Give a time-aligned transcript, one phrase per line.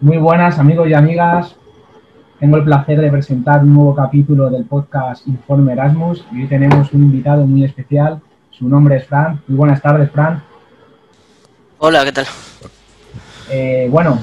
[0.00, 1.54] Muy buenas amigos y amigas.
[2.40, 6.92] Tengo el placer de presentar un nuevo capítulo del podcast Informe Erasmus y hoy tenemos
[6.92, 8.20] un invitado muy especial.
[8.50, 9.40] Su nombre es Fran.
[9.46, 10.42] Muy buenas tardes, Fran.
[11.78, 12.26] Hola, ¿qué tal?
[13.50, 14.18] Eh, bueno,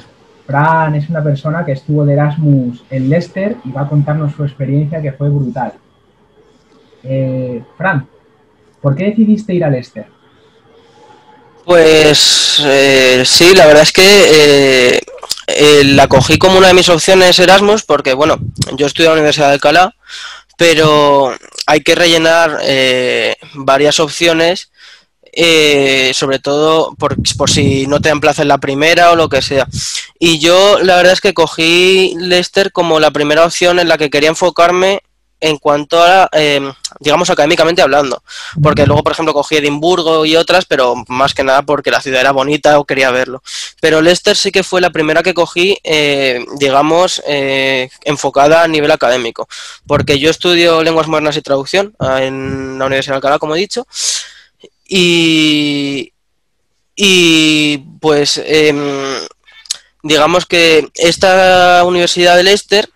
[0.46, 4.44] Fran es una persona que estuvo de Erasmus en Leicester y va a contarnos su
[4.44, 5.74] experiencia que fue brutal.
[7.02, 8.08] Eh, Fran,
[8.82, 10.06] ¿por qué decidiste ir a Leicester?
[11.66, 15.00] Pues eh, sí, la verdad es que
[15.64, 18.40] eh, la cogí como una de mis opciones Erasmus porque, bueno,
[18.78, 19.96] yo estudio en la Universidad de Alcalá,
[20.58, 21.38] pero
[21.68, 24.72] hay que rellenar eh, varias opciones,
[25.32, 29.30] eh, sobre todo por, por si no te dan plaza en la primera o lo
[29.30, 29.68] que sea.
[30.18, 34.10] Y yo la verdad es que cogí Leicester como la primera opción en la que
[34.10, 35.04] quería enfocarme
[35.42, 38.24] en cuanto a, eh, digamos, académicamente hablando.
[38.62, 42.22] Porque luego, por ejemplo, cogí Edimburgo y otras, pero más que nada porque la ciudad
[42.22, 43.42] era bonita o quería verlo.
[43.82, 48.92] Pero Leicester sí que fue la primera que cogí, eh, digamos, eh, enfocada a nivel
[48.92, 49.50] académico.
[49.88, 53.60] Porque yo estudio lenguas modernas y traducción ah, en la Universidad de Alcalá, como he
[53.60, 53.88] dicho.
[54.88, 56.14] Y,
[56.96, 59.18] y pues, em,
[60.04, 62.90] digamos que esta Universidad de Leicester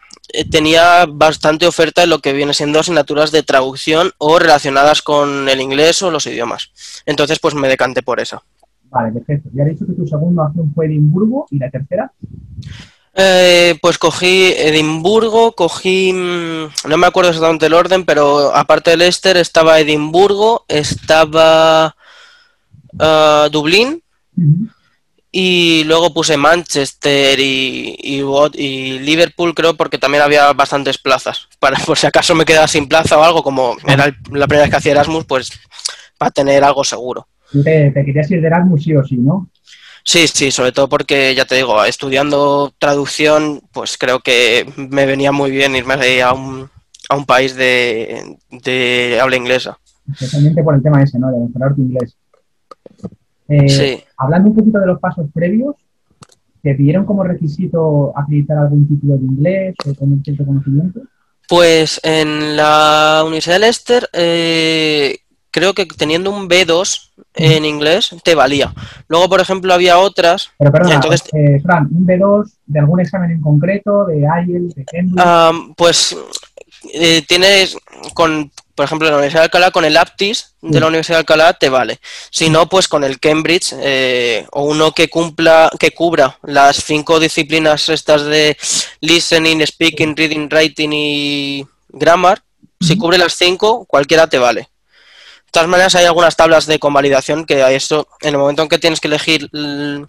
[0.49, 5.61] tenía bastante oferta en lo que viene siendo asignaturas de traducción o relacionadas con el
[5.61, 6.71] inglés o los idiomas.
[7.05, 8.43] Entonces, pues me decanté por eso.
[8.89, 9.49] Vale, perfecto.
[9.53, 12.11] Ya has dicho que tu segunda opción fue Edimburgo y la tercera.
[13.17, 18.97] Eh, pues cogí Edimburgo, cogí, mm, no me acuerdo exactamente el orden, pero aparte de
[18.97, 21.95] Leicester estaba Edimburgo, estaba
[22.99, 24.01] ah, Dublín.
[25.37, 31.49] Y luego puse Manchester y, y, Liverpool creo porque también había bastantes plazas.
[31.59, 34.61] Para, por si acaso me quedaba sin plaza o algo, como era el- la primera
[34.63, 35.51] vez que hacía Erasmus, pues
[36.17, 37.27] para tener algo seguro.
[37.51, 39.49] Te, te querías ir de Erasmus sí o sí, ¿no?
[40.05, 45.33] Sí, sí, sobre todo porque, ya te digo, estudiando traducción, pues creo que me venía
[45.33, 46.69] muy bien irme ahí a un,
[47.09, 49.77] a un país de, de habla inglesa.
[50.13, 51.29] Especialmente por el tema ese, ¿no?
[51.29, 52.15] De mejorar tu inglés.
[53.47, 54.03] Eh, Sí.
[54.17, 55.75] Hablando un poquito de los pasos previos,
[56.61, 61.01] ¿te pidieron como requisito acreditar algún título de inglés o tener cierto conocimiento?
[61.47, 65.17] Pues en la Universidad de Leicester, eh,
[65.51, 68.73] creo que teniendo un B2 en inglés te valía.
[69.07, 70.49] Luego, por ejemplo, había otras.
[70.57, 74.85] Pero perdona, Entonces- eh, Fran, un B2 de algún examen en concreto, de IELTS, de
[74.85, 75.25] Cambridge.
[75.25, 76.17] Am, pues
[76.93, 77.77] eh, tienes
[78.13, 80.89] con, por ejemplo, en la Universidad de Alcalá, con el APTIS de la Sí.
[80.89, 81.99] Universidad de Alcalá te vale.
[82.29, 87.19] Si no, pues con el Cambridge eh, o uno que cumpla, que cubra las cinco
[87.19, 88.57] disciplinas estas de
[88.99, 92.43] listening, speaking, reading, writing y grammar.
[92.81, 93.01] Si Ujú.
[93.03, 94.61] cubre las cinco, cualquiera te vale.
[94.61, 98.67] De todas maneras, hay algunas tablas de convalidación que a eso, en el momento en
[98.67, 100.05] que tienes que elegir el,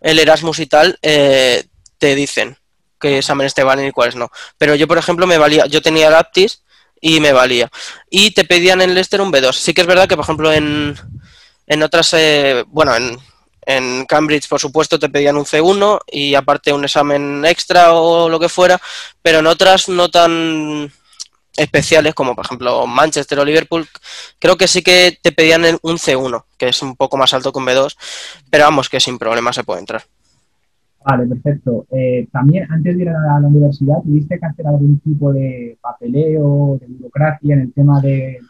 [0.00, 1.64] el Erasmus y tal, eh,
[1.98, 2.56] te dicen
[3.00, 4.30] qué exámenes te valen y cuáles no.
[4.56, 6.62] Pero yo, por ejemplo, me valía, yo tenía el Aptis
[7.00, 7.70] y me valía.
[8.10, 9.52] Y te pedían en Leicester un B2.
[9.52, 10.96] Sí que es verdad que, por ejemplo, en,
[11.66, 13.18] en otras, eh, bueno, en,
[13.62, 18.40] en Cambridge, por supuesto, te pedían un C1 y aparte un examen extra o lo
[18.40, 18.80] que fuera,
[19.20, 20.90] pero en otras no tan
[21.58, 23.86] especiales, como por ejemplo Manchester o Liverpool,
[24.38, 27.58] creo que sí que te pedían un C1, que es un poco más alto que
[27.58, 27.96] un B2,
[28.48, 30.04] pero vamos, que sin problema se puede entrar.
[31.04, 31.86] Vale, perfecto.
[31.90, 36.78] Eh, también, antes de ir a la, universidad, ¿tuviste que hacer algún tipo de papeleo,
[36.80, 38.40] de burocracia en el tema de,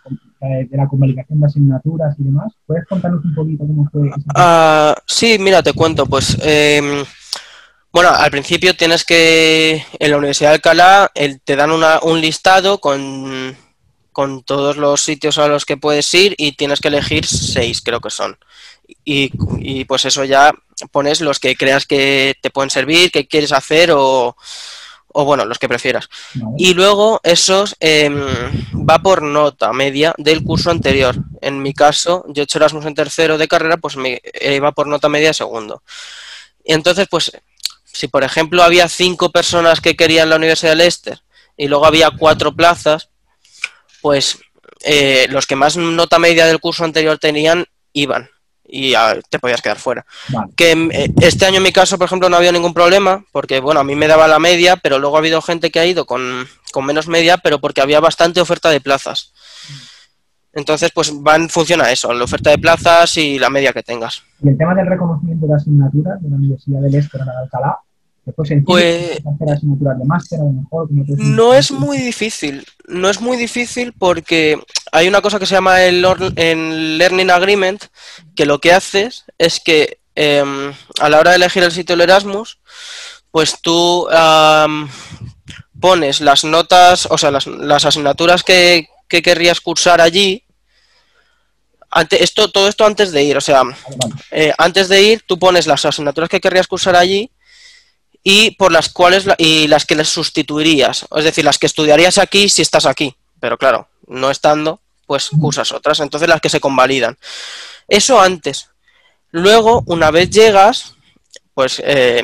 [0.41, 2.53] eh, de la convalidación de asignaturas y demás?
[2.66, 7.04] ¿Puedes contarnos un poquito cómo fue Ah, sí, mira, te cuento, pues em,
[7.92, 12.20] bueno, al principio tienes que, en la Universidad de Alcalá, el- te dan una- un
[12.20, 13.56] listado con,
[14.12, 18.00] con todos los sitios a los que puedes ir y tienes que elegir seis, creo
[18.00, 18.37] que son.
[19.04, 20.53] Y, y pues eso ya
[20.91, 24.37] pones los que creas que te pueden servir, que quieres hacer o,
[25.09, 26.09] o bueno, los que prefieras.
[26.34, 26.54] ¿Vale?
[26.59, 28.26] Y luego esos em,
[28.88, 31.16] va por nota media del curso anterior.
[31.41, 34.72] En mi caso, yo he hecho Erasmus en tercero de carrera, pues me eh, iba
[34.72, 35.82] por nota media de segundo.
[36.65, 37.32] Y entonces, pues,
[37.84, 41.20] si por ejemplo había cinco personas que querían la Universidad de Leicester
[41.56, 43.11] y luego había cuatro plazas,
[44.00, 44.38] pues
[44.85, 48.31] eh, los que más nota media del curso anterior tenían iban
[48.69, 48.94] y
[49.31, 50.05] te podías quedar fuera.
[50.29, 50.53] Vale.
[50.55, 53.61] Que eh, este año en mi caso, por ejemplo, no ha habido ningún problema, porque
[53.61, 56.05] bueno, a mí me daba la media, pero luego ha habido gente que ha ido
[56.05, 59.32] con, con menos media, pero porque había bastante oferta de plazas.
[60.53, 64.23] Entonces, pues van, funciona eso, la oferta de plazas y la media que tengas.
[64.43, 67.38] Y el tema del reconocimiento de asignaturas de la Universidad de Leicester a la de
[67.44, 67.79] Alcalá,
[68.64, 70.88] Pues- hacer asignaturas de máster, a lo mejor.
[70.88, 71.04] como.
[71.16, 74.60] No es muy difícil, no es muy difícil porque
[74.92, 77.84] hay una cosa que se llama el, Learning Agreement,
[78.34, 82.08] que lo que haces es que em, a la hora de elegir el sitio del
[82.08, 82.58] Erasmus,
[83.30, 84.06] pues tú
[85.80, 90.44] pones las notas, o sea, las, las asignaturas que, que, querrías cursar allí.
[91.90, 93.62] Ante, esto, todo esto antes de ir, o sea,
[94.30, 97.30] eh, antes de ir tú pones las asignaturas que querrías cursar allí
[98.30, 102.50] y por las cuales y las que les sustituirías, es decir, las que estudiarías aquí
[102.50, 107.16] si estás aquí, pero claro, no estando, pues cursas otras, entonces las que se convalidan.
[107.88, 108.69] Eso antes.
[109.30, 110.94] Luego, una vez llegas,
[111.54, 112.22] pues eh,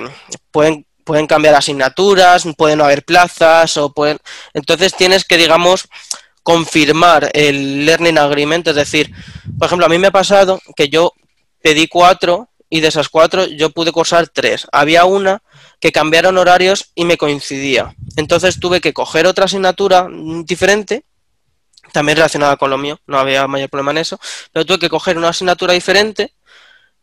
[0.50, 4.18] pueden pueden cambiar asignaturas, pueden no haber plazas o pueden...
[4.52, 5.88] Entonces tienes que, digamos,
[6.42, 9.10] confirmar el Learning Agreement, es decir,
[9.58, 11.12] por ejemplo, a mí me ha pasado que yo
[11.62, 14.66] pedí cuatro y de esas cuatro yo pude cursar tres.
[14.70, 15.42] Había una
[15.84, 17.94] que cambiaron horarios y me coincidía.
[18.16, 20.08] Entonces tuve que coger otra asignatura
[20.42, 21.04] diferente,
[21.92, 24.18] también relacionada con lo mío, no había mayor problema en eso,
[24.50, 26.32] pero tuve que coger una asignatura diferente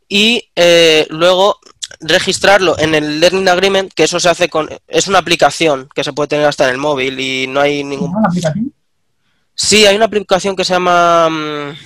[0.10, 1.60] y eh, luego
[2.00, 4.68] registrarlo en el Learning Agreement, que eso se hace con...
[4.88, 8.10] Es una aplicación que se puede tener hasta en el móvil y no hay ningún...
[8.10, 8.74] ¿Una aplicación?
[9.54, 11.78] Sí, hay una aplicación que se llama mm,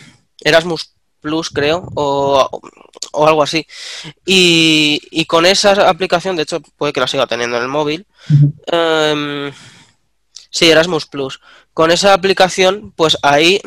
[0.46, 0.95] Erasmus
[1.26, 2.62] Plus, creo, o,
[3.26, 3.66] algo así.
[4.28, 8.06] Y, con esa aplicación, de hecho, puede que la siga teniendo en el móvil.
[8.68, 9.52] Em,
[10.52, 11.40] sí, Erasmus Plus.
[11.74, 13.60] Con esa aplicación, pues ahí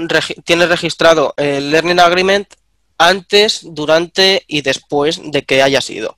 [0.44, 2.46] tienes registrado el Learning Agreement
[2.96, 6.16] antes, durante y después de que haya sido.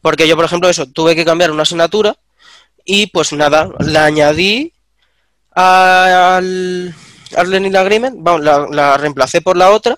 [0.00, 2.16] Porque yo, por ejemplo, eso, tuve que cambiar una asignatura
[2.84, 4.72] y pues nada, la añadí
[5.52, 6.92] al,
[7.36, 9.96] al Learning Agreement, la, la reemplacé por la otra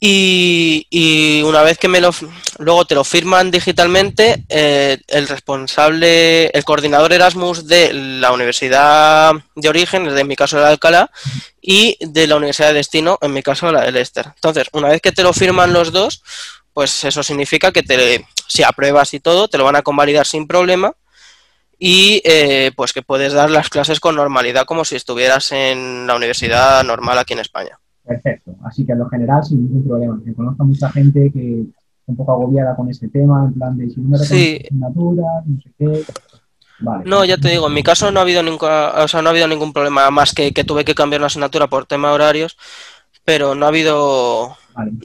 [0.00, 2.10] y, una vez que me lo
[2.58, 9.68] luego te lo firman digitalmente, eh, el responsable, el coordinador Erasmus de la universidad de
[9.68, 11.10] origen, de mi caso la de Alcalá,
[11.60, 14.26] y de la universidad de destino, en mi caso la de Leicester.
[14.34, 16.22] Entonces, una vez que te lo firman los dos,
[16.72, 20.46] pues eso significa que te, si apruebas y todo, te lo van a convalidar sin
[20.46, 20.94] problema
[21.78, 26.16] y eh, pues que puedes dar las clases con normalidad como si estuvieras en la
[26.16, 27.78] universidad normal aquí en España.
[28.08, 28.56] Perfecto.
[28.64, 30.18] Así que en lo general sin ningún problema.
[30.34, 31.72] Conozco mucha gente que está
[32.06, 34.60] un poco agobiada con ese tema, en plan de si no me sí.
[34.64, 36.04] asignaturas, no sé qué.
[36.80, 37.04] Vale.
[37.04, 39.32] No, ya te digo, en mi caso no ha habido ningún, o sea, no ha
[39.32, 42.56] habido ningún problema, más que, que tuve que cambiar una asignatura por tema de horarios,
[43.24, 44.56] pero no ha habido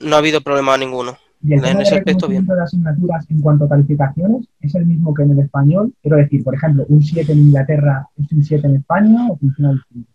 [0.01, 1.17] no ha habido problema ninguno.
[1.41, 2.45] ¿Y el en ese aspecto bien.
[2.45, 5.94] de asignaturas en cuanto a calificaciones es el mismo que en el español?
[6.01, 9.73] Quiero decir, por ejemplo, un 7 en Inglaterra es un 7 en España o funciona
[9.73, 10.09] distinto?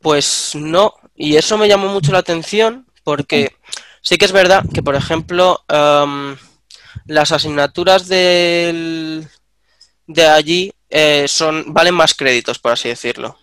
[0.00, 3.54] Pues no, y eso me llamó mucho la atención porque
[4.00, 6.36] sí que es verdad que, por ejemplo, em,
[7.06, 9.26] las asignaturas de
[10.16, 13.38] allí eh, son valen más créditos, por así decirlo.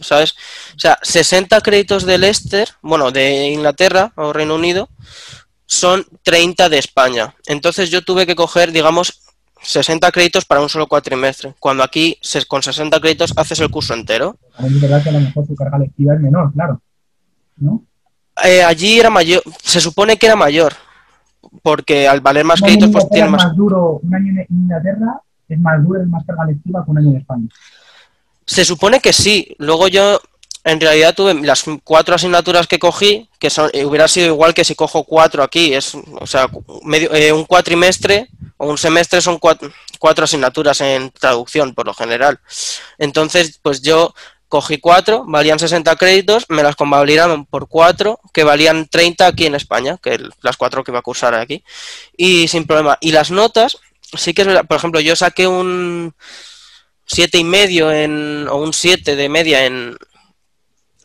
[0.00, 0.34] ¿Sabes?
[0.76, 4.90] O sea, 60 créditos del Leicester, bueno, de Inglaterra o Reino Unido,
[5.64, 7.34] son 30 de España.
[7.46, 9.22] Entonces yo tuve que coger, digamos,
[9.62, 12.18] 60 créditos para un solo cuatrimestre, cuando aquí
[12.48, 14.36] con 60 créditos haces el curso entero.
[14.58, 16.82] Es verdad que a lo mejor su carga lectiva es menor, claro.
[17.56, 17.84] ¿No?
[18.44, 20.74] Eh, allí era mayor, se supone que era mayor,
[21.62, 23.44] porque al valer más créditos pues tiene más...
[23.44, 26.98] más duro, un año en Inglaterra es más duro, es más carga lectiva que un
[26.98, 27.48] año en España.
[28.44, 30.20] Se supone que sí, luego yo
[30.64, 34.64] en realidad tuve las cuatro asignaturas que cogí, que son, eh, hubiera sido igual que
[34.64, 36.48] si cojo cuatro aquí, es, o sea,
[36.82, 39.70] medio, eh, un cuatrimestre un semestre son cuatro,
[40.24, 42.40] asignaturas en traducción, por lo general.
[42.98, 44.14] Entonces, pues yo
[44.48, 49.54] cogí cuatro, valían 60 créditos, me las convalidaron por cuatro, que valían 30 aquí en
[49.54, 51.64] España, que las cuatro que iba a cursar aquí,
[52.16, 52.98] y sin problema.
[53.00, 53.78] Y las notas,
[54.16, 56.14] sí que es verdad, por ejemplo, yo saqué un
[57.06, 59.96] siete y medio en, o un 7 de media en,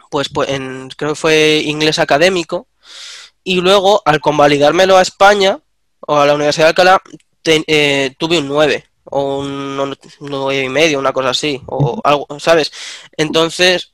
[0.10, 2.68] pues, pues en, creo que fue inglés académico,
[3.44, 5.60] y luego al convalidármelo a España,
[6.02, 7.02] o a la Universidad de Alcalá,
[7.46, 12.72] eh, tuve un 9 o un 9 y medio, una cosa así, o algo, ¿sabes?
[13.18, 13.94] Entonces,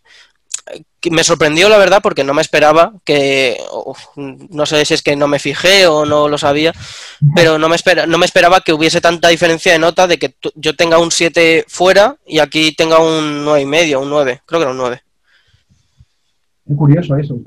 [1.11, 3.57] me sorprendió la verdad porque no me esperaba que,
[4.15, 6.73] no sé si es que no me fijé o no lo sabía,
[7.35, 10.35] pero no me, espera, no me esperaba que hubiese tanta diferencia de nota de que
[10.55, 14.59] yo tenga un 7 fuera y aquí tenga un 9 y medio, un 9, creo
[14.59, 15.01] que era un 9.
[16.67, 17.37] Es curioso eso.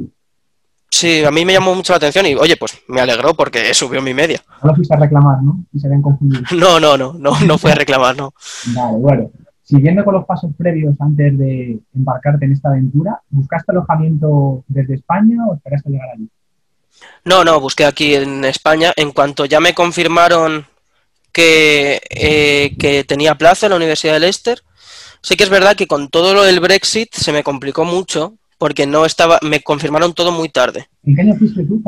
[0.91, 4.01] Sí, a mí me llamó mucho la atención y, oye, pues me alegró porque subió
[4.01, 4.43] mi media.
[4.63, 5.65] No lo fuiste a reclamar, ¿no?
[5.73, 6.43] Y se habían confundido.
[6.57, 8.33] No, no, no, no, no fue a reclamar, no.
[8.67, 9.31] Vale, bueno.
[9.63, 15.47] Siguiendo con los pasos previos antes de embarcarte en esta aventura, ¿buscaste alojamiento desde España
[15.47, 16.27] o esperaste llegar allí?
[17.27, 18.95] No, no, busqué aquí en España.
[18.97, 20.65] En cuanto ya me confirmaron
[21.33, 24.63] que, eh, que tenía plaza en la Universidad de Leicester,
[25.21, 28.87] sí que es verdad que con todo lo del Brexit se me complicó mucho porque
[28.87, 30.89] no estaba, me confirmaron todo muy tarde.
[31.05, 31.83] ¿En qué año fuiste tú,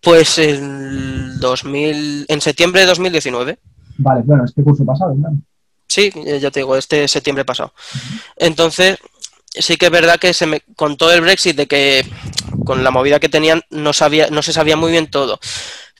[0.00, 3.58] Pues en 2000, en septiembre de 2019.
[3.98, 5.40] Vale, bueno, este curso pasado, ¿no?
[5.88, 7.72] Sí, ya te digo, este septiembre pasado.
[8.36, 8.98] Entonces,
[9.50, 12.04] sí que es verdad que se me contó el Brexit de que
[12.64, 15.40] con la movida que tenían no sabía, no se sabía muy bien todo.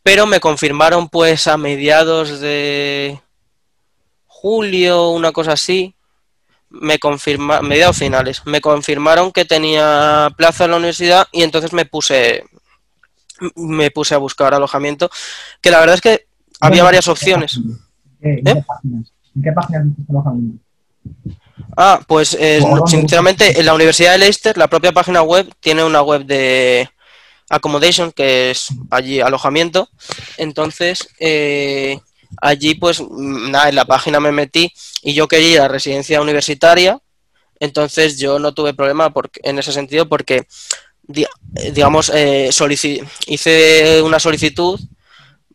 [0.02, 3.20] Pero me confirmaron pues a mediados de
[4.26, 5.95] julio, una cosa así,
[6.70, 11.84] me confirma, mediados finales, me confirmaron que tenía plaza en la universidad y entonces me
[11.84, 12.44] puse
[13.54, 15.10] me puse a buscar alojamiento,
[15.60, 16.26] que la verdad es que
[16.60, 17.60] había varias opciones.
[18.20, 19.12] ¿En qué, páginas?
[19.34, 20.64] ¿En qué páginas alojamiento?
[21.76, 26.02] Ah, pues eh, sinceramente en la Universidad de Leicester, la propia página web tiene una
[26.02, 26.88] web de
[27.48, 29.88] accommodation, que es allí alojamiento.
[30.38, 32.00] Entonces, eh,
[32.40, 36.98] allí pues nada, en la página me metí y yo quería residencia universitaria,
[37.60, 40.46] entonces yo no tuve problema porque, en ese sentido porque,
[41.06, 42.50] digamos, eh,
[43.26, 44.80] hice una solicitud,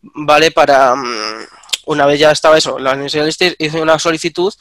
[0.02, 0.50] ¿vale?
[0.50, 1.46] Para, mm,
[1.86, 3.26] una vez ya estaba eso, la Universidad
[3.58, 4.52] hice una solicitud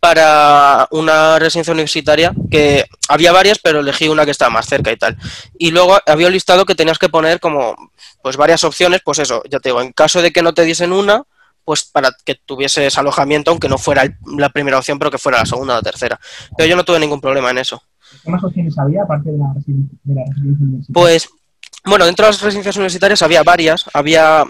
[0.00, 4.96] para una residencia universitaria que había varias, pero elegí una que estaba más cerca y
[4.96, 5.16] tal.
[5.58, 7.76] Y luego había un listado que tenías que poner como
[8.22, 10.92] pues varias opciones, pues eso, ya te digo, en caso de que no te diesen
[10.92, 11.24] una,
[11.70, 14.02] pues para que tuvieses alojamiento, aunque no fuera
[14.36, 16.18] la primera opción, pero que fuera la segunda o la tercera.
[16.56, 17.80] Pero yo no tuve ningún problema en eso.
[18.24, 20.92] ¿Qué más opciones había aparte de la, residencia, universitaria?
[20.92, 21.28] Pues,
[21.84, 23.84] bueno, dentro de las residencias universitarias había varias.
[23.94, 24.46] Había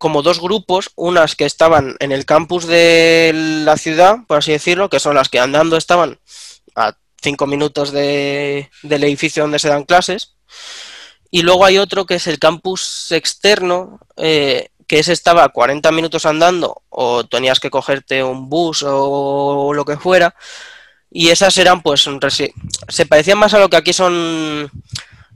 [0.00, 3.30] como dos grupos, unas que estaban en el campus de
[3.64, 6.18] la ciudad, por así decirlo, que son las que andando estaban
[6.74, 10.34] a cinco minutos de, del edificio donde se dan clases.
[11.30, 15.92] Y luego hay otro que es el campus externo, eh, que ese estaba a 40
[15.92, 20.34] minutos andando o tenías que cogerte un bus o lo que fuera.
[21.10, 22.08] Y esas eran, pues,
[22.88, 24.70] se parecían más a lo que aquí son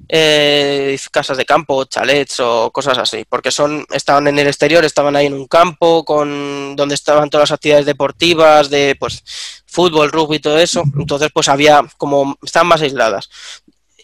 [0.09, 5.17] eh, casas de campo, chalets o cosas así, porque son estaban en el exterior, estaban
[5.17, 9.25] ahí en un campo con donde estaban todas las actividades deportivas de pues
[9.65, 13.31] fútbol, rugby y todo eso, entonces pues había como estaban más aisladas.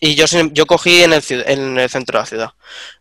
[0.01, 2.51] Y yo, yo cogí en el, en el centro de la ciudad.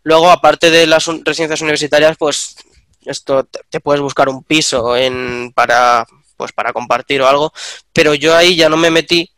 [0.02, 2.56] Luego, aparte de las residencias universitarias, pues
[3.04, 7.52] esto te, puedes buscar un piso en, para, pues, para compartir o algo,
[7.92, 9.30] pero yo ahí ya no me metí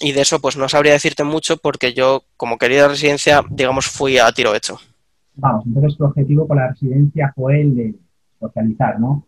[0.00, 4.18] y de eso pues no sabría decirte mucho porque yo como querida residencia, digamos, fui
[4.18, 4.78] a tiro hecho.
[5.34, 7.94] Vamos, entonces tu objetivo con la residencia fue el de
[8.40, 9.26] socializar, ¿no?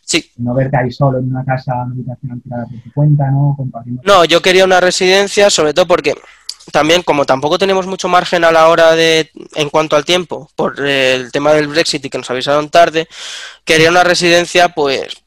[0.00, 0.30] Sí.
[0.36, 3.56] No verte ahí solo en una casa, una habitación alquilada por tu cuenta, ¿no?
[4.04, 6.14] No, yo quería una residencia, sobre todo porque
[6.72, 10.80] también, como tampoco tenemos mucho margen a la hora de, en cuanto al tiempo, por
[10.80, 13.08] el tema del Brexit y que nos avisaron tarde,
[13.64, 15.22] quería una residencia, pues,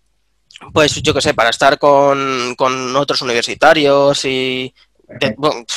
[0.73, 2.55] pues yo qué sé, para estar con,
[2.95, 4.73] otros universitarios y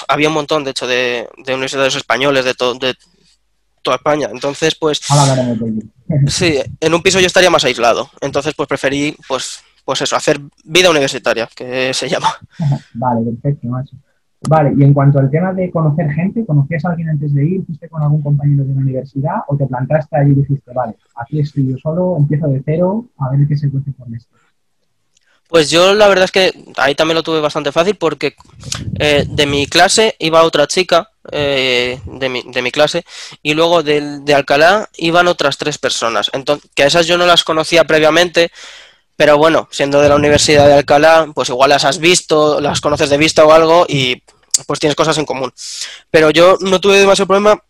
[0.09, 2.97] había un montón, de hecho, de, de universitarios españoles de, de
[3.83, 4.29] toda España.
[4.33, 5.01] Entonces, pues,
[6.27, 8.11] sí, en un piso yo estaría más aislado.
[8.21, 12.35] Entonces, pues preferí, pues, pues eso, hacer vida universitaria, que se llama.
[12.95, 13.97] Vale, perfecto, macho.
[14.49, 17.67] Vale, y en cuanto al tema de conocer gente, ¿conocías a alguien antes de ir?
[17.67, 21.41] ¿Fuiste con algún compañero de la universidad o te plantaste ahí y dijiste, vale, aquí
[21.41, 24.35] estoy yo solo, empiezo de cero, a ver qué se cuece por esto?
[25.51, 28.35] Pues yo la verdad es que ahí también lo tuve bastante fácil porque
[28.99, 33.05] eh, de mi clase iba otra chica eh, de, mi, de, mi, clase
[33.43, 36.31] y luego de, de, Alcalá iban otras tres personas.
[36.33, 38.53] Entonces, que a esas yo no las conocía previamente,
[39.21, 43.11] pero bueno, siendo de la Universidad de Alcalá, pues igual las has visto, las conoces
[43.11, 44.23] de vista o algo y
[44.67, 45.53] pues tienes cosas en común.
[46.11, 47.63] Pero yo no tuve demasiado problema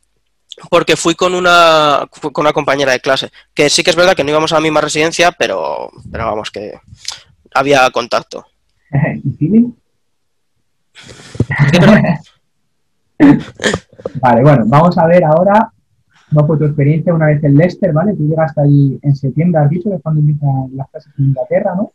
[0.71, 4.23] porque fui con una, con una compañera de clase, que sí que es verdad que
[4.23, 6.79] no íbamos a la misma residencia, pero, pero vamos, que
[7.53, 8.47] había contacto.
[14.23, 15.69] vale, bueno, vamos a ver ahora
[16.31, 18.15] no fue tu experiencia una vez en Leicester, ¿vale?
[18.15, 21.75] Tú llegaste ahí en septiembre, has dicho, que es cuando empiezan las clases en Inglaterra,
[21.77, 21.93] ¿no?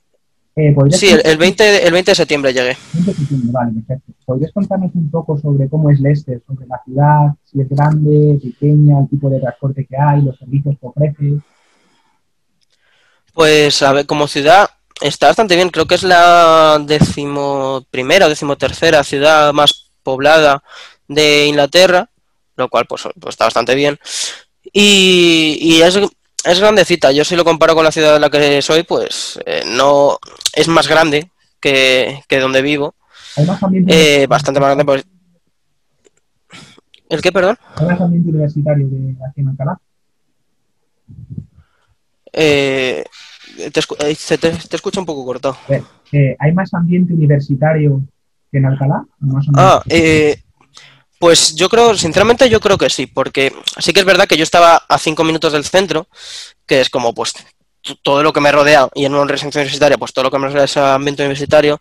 [0.58, 2.78] Eh, sí, el, 20, el 20 de septiembre llegué.
[2.94, 4.14] 20 de septiembre, vale, perfecto.
[4.26, 9.00] ¿Podrías contarnos un poco sobre cómo es Leicester, sobre la ciudad, si es grande, pequeña,
[9.02, 11.34] el tipo de transporte que hay, los servicios que ofrece?
[13.34, 14.70] Pues, a ver, como ciudad,
[15.02, 15.70] está bastante bien.
[15.70, 20.64] Creo que es la decimoprimera o decimotercera ciudad más poblada
[21.10, 22.10] de Inglaterra,
[22.56, 23.98] lo cual pues, pues está bastante bien.
[24.74, 26.00] Y, y es,
[26.44, 27.12] es, grandecita.
[27.12, 30.18] Yo si lo comparo con la ciudad de la que soy, pues eh, no
[30.54, 32.96] es más grande que, que donde vivo.
[33.88, 34.86] Eh, bastante más grande.
[34.86, 35.06] Pues...
[37.10, 37.58] ¿El qué, perdón?
[37.76, 39.80] ¿Hay más ambiente universitario de aquí en Alcalá?
[42.38, 43.04] Eh,
[43.56, 45.58] te, te, te, escucha un poco cortado.
[46.12, 48.02] Eh, ¿Hay más ambiente universitario
[48.52, 49.06] que en Alcalá?
[49.56, 50.42] ah, eh,
[51.20, 54.44] pues yo creo, sinceramente yo creo que sí, porque sí que es verdad que yo
[54.44, 56.08] estaba a cinco minutos del centro,
[56.66, 57.34] que es como pues
[58.02, 60.48] todo lo que me rodea y en una residencia universitaria, pues todo lo que me
[60.48, 61.80] rodea ese ambiente universitario,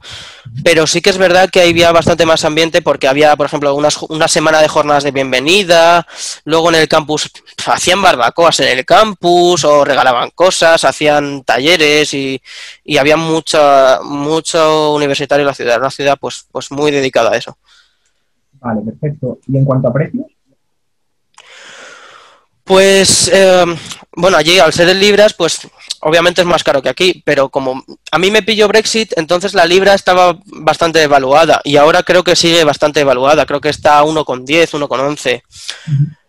[0.63, 4.29] pero sí que es verdad que había bastante más ambiente porque había, por ejemplo, una
[4.29, 6.07] semana de jornadas de bienvenida,
[6.45, 7.31] luego en el campus
[7.67, 12.41] hacían barbacoas en el campus o regalaban cosas, hacían talleres y,
[12.85, 17.37] y había mucha, mucho universitario en la ciudad, una ciudad pues, pues muy dedicada a
[17.37, 17.57] eso.
[18.65, 19.39] Vale, perfecto.
[19.47, 20.25] ¿Y en cuanto a precios?
[22.65, 23.65] Pues, eh,
[24.17, 25.69] bueno, allí al ser en libras, pues
[26.01, 29.67] obviamente es más caro que aquí, pero como a mí me pilló Brexit, entonces la
[29.67, 34.05] libra estaba bastante evaluada y ahora creo que sigue bastante evaluada, creo que está a
[34.05, 35.43] 1,10, 1,11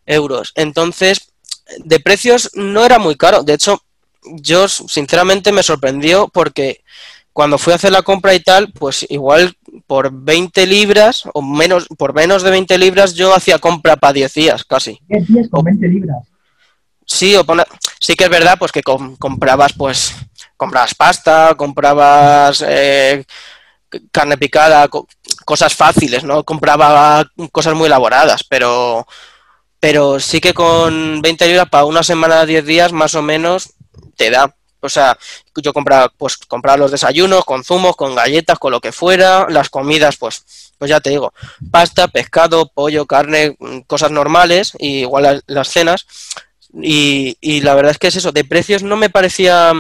[0.06, 0.52] euros.
[0.56, 1.32] Entonces,
[1.78, 3.82] de precios no era muy caro, de hecho,
[4.24, 6.84] yo sinceramente me sorprendió porque
[7.32, 9.56] cuando fui a hacer la compra y tal, pues igual
[9.88, 14.34] por 20 libras o menos, por menos de 20 libras yo hacía compra para 10
[14.34, 15.00] días casi.
[15.08, 16.18] 10 días con 20 libras.
[17.06, 17.46] Sí, o
[18.00, 20.16] sí que es verdad pues que comprabas pues
[20.58, 23.24] comprabas pasta, comprabas eh,
[24.12, 24.88] carne picada,
[25.46, 29.06] cosas fáciles, no compraba cosas muy elaboradas, pero
[29.80, 33.74] pero sí que con 20 libras para una semana, 10 días más o menos
[34.16, 34.56] te da.
[34.86, 35.18] O sea,
[35.56, 39.70] yo compraba, pues, compraba los desayunos con zumos, con galletas, con lo que fuera, las
[39.70, 41.34] comidas, pues, pues ya te digo,
[41.72, 46.06] pasta, pescado, pollo, carne, mm, cosas normales, y igual las cenas.
[46.82, 49.74] Y, y la verdad es que es eso, de precios no me parecía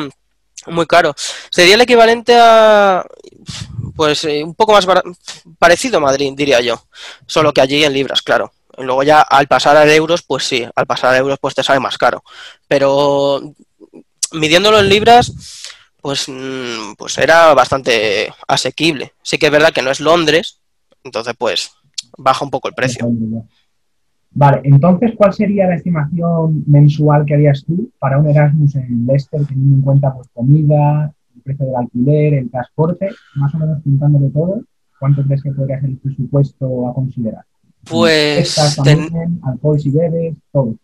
[0.68, 1.14] muy caro.
[1.50, 3.06] Sería el equivalente a,
[3.96, 4.88] pues, eh, un poco más
[5.60, 6.84] parecido a Madrid, diría yo,
[7.28, 8.52] solo que allí en libras, claro.
[8.78, 11.80] Luego ya al pasar a euros, pues sí, al pasar a euros pues te sale
[11.80, 12.24] más caro.
[12.68, 13.42] Pero
[14.34, 15.64] midiéndolo en libras,
[16.02, 19.14] pues, mm, pues era bastante asequible.
[19.22, 20.62] Sí que es verdad que no es Londres,
[21.04, 21.72] entonces pues
[22.18, 23.08] baja un poco el precio.
[24.38, 29.46] Vale, entonces, ¿cuál sería la estimación mensual que harías tú para un Erasmus en Leicester,
[29.48, 34.30] teniendo en cuenta pues comida, el precio del alquiler, el transporte, más o menos de
[34.30, 34.62] todo?
[35.00, 37.46] ¿Cuánto crees que podría ser el presupuesto a considerar?
[37.90, 38.60] Pues...
[39.42, 40.76] alcohol si bebes, todo.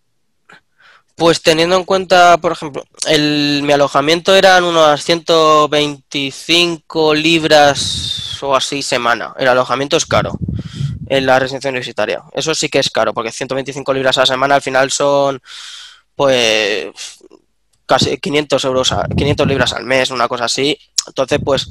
[1.22, 8.82] Pues teniendo en cuenta, por ejemplo, el, mi alojamiento eran unas 125 libras o así
[8.82, 9.36] semana.
[9.38, 10.32] El alojamiento es caro
[11.08, 12.24] en la residencia universitaria.
[12.34, 15.40] Eso sí que es caro, porque 125 libras a semana al final son,
[16.16, 16.88] pues,
[17.86, 20.76] casi 500 euros, 500 libras al mes, una cosa así.
[21.06, 21.70] Entonces, pues,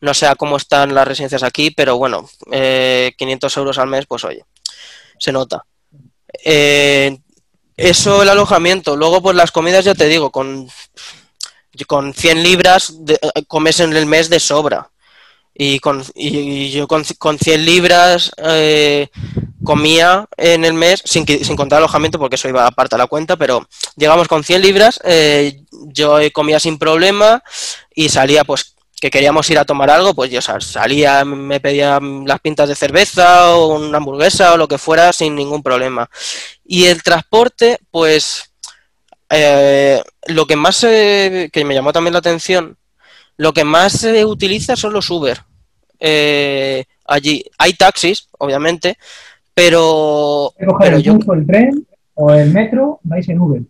[0.00, 4.24] no sé cómo están las residencias aquí, pero bueno, 500 eh, euros al mes, pues
[4.24, 4.44] oye,
[5.16, 5.64] se nota.
[6.44, 7.16] Eh,
[7.76, 8.96] eso el alojamiento.
[8.96, 10.68] Luego, pues las comidas, ya te digo, con,
[11.86, 14.90] con 100 libras de, eh, comes en el mes de sobra.
[15.56, 19.08] Y, con, y yo con, con 100 libras eh,
[19.62, 23.36] comía en el mes, sin, sin contar alojamiento, porque eso iba aparte a la cuenta,
[23.36, 27.42] pero llegamos con 100 libras, eh, yo comía sin problema
[27.94, 28.73] y salía pues
[29.04, 33.54] que queríamos ir a tomar algo, pues yo salía, me pedía las pintas de cerveza
[33.54, 36.08] o una hamburguesa o lo que fuera sin ningún problema.
[36.64, 38.50] Y el transporte, pues
[39.28, 42.78] eh, lo que más que me llamó también la atención,
[43.36, 45.38] lo que más se utiliza son los Uber.
[46.00, 48.96] Eh, allí hay taxis, obviamente,
[49.52, 51.18] pero, pero yo...
[51.34, 53.60] el tren o el metro, vais en Uber.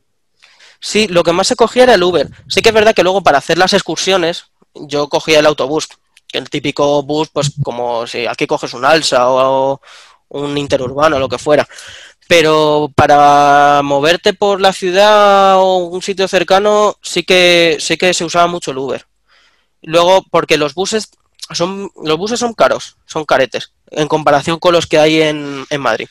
[0.79, 2.29] Sí, lo que más se cogía era el Uber.
[2.47, 4.45] Sí que es verdad que luego para hacer las excursiones,
[4.75, 5.89] yo cogía el autobús,
[6.33, 9.81] el típico bus, pues como si aquí coges un alsa o,
[10.29, 11.67] un interurbano lo que fuera.
[12.27, 18.25] Pero para moverte por la ciudad o un sitio cercano sí que sí que se
[18.25, 19.07] usaba mucho el Uber.
[19.83, 21.11] Luego, porque los buses
[21.53, 25.81] son los buses son caros, son caretes, en comparación con los que hay en, en
[25.81, 26.09] Madrid.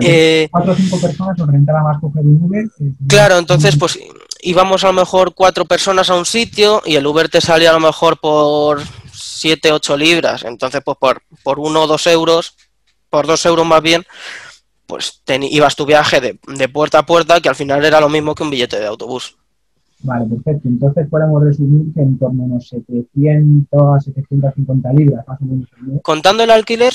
[0.00, 2.64] Eh, cuatro o cinco personas os rentaba más coger un Uber.
[3.08, 3.98] Claro, entonces pues
[4.40, 7.74] íbamos a lo mejor cuatro personas a un sitio y el Uber te salía a
[7.74, 10.44] lo mejor por siete, ocho libras.
[10.44, 12.56] Entonces pues por, por uno o dos euros,
[13.10, 14.04] por dos euros más bien,
[14.86, 18.34] pues ibas tu viaje de, de puerta a puerta que al final era lo mismo
[18.34, 19.36] que un billete de autobús.
[20.02, 20.68] Vale, perfecto.
[20.68, 25.68] Entonces podemos resumir que en torno a unos 700 a 750 libras, más o menos.
[26.02, 26.92] Contando el alquiler,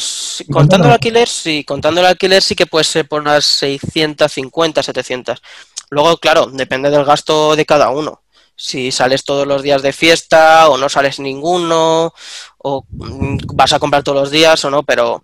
[0.52, 5.42] contando el alquiler, sí, contando el alquiler sí que puede ser por unas 650, 700.
[5.90, 8.22] Luego, claro, depende del gasto de cada uno.
[8.56, 12.14] Si sales todos los días de fiesta o no sales ninguno,
[12.58, 15.24] o mm, vas a comprar todos los días o no, pero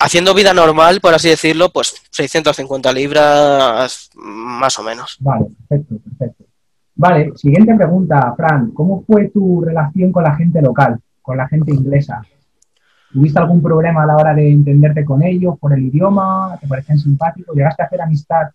[0.00, 5.16] haciendo vida normal, por así decirlo, pues 650 libras más o menos.
[5.20, 6.44] Vale, perfecto, perfecto.
[6.96, 8.70] Vale, siguiente pregunta, Fran.
[8.70, 12.22] ¿Cómo fue tu relación con la gente local, con la gente inglesa?
[13.12, 16.56] ¿Tuviste algún problema a la hora de entenderte con ellos por el idioma?
[16.60, 17.54] ¿Te parecían simpáticos?
[17.56, 18.48] ¿Llegaste a hacer amistad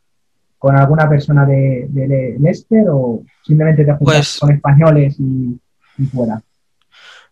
[0.58, 5.60] con alguna persona de, de Leicester o simplemente te juntas Pues- con españoles y,
[5.98, 6.42] y fuera?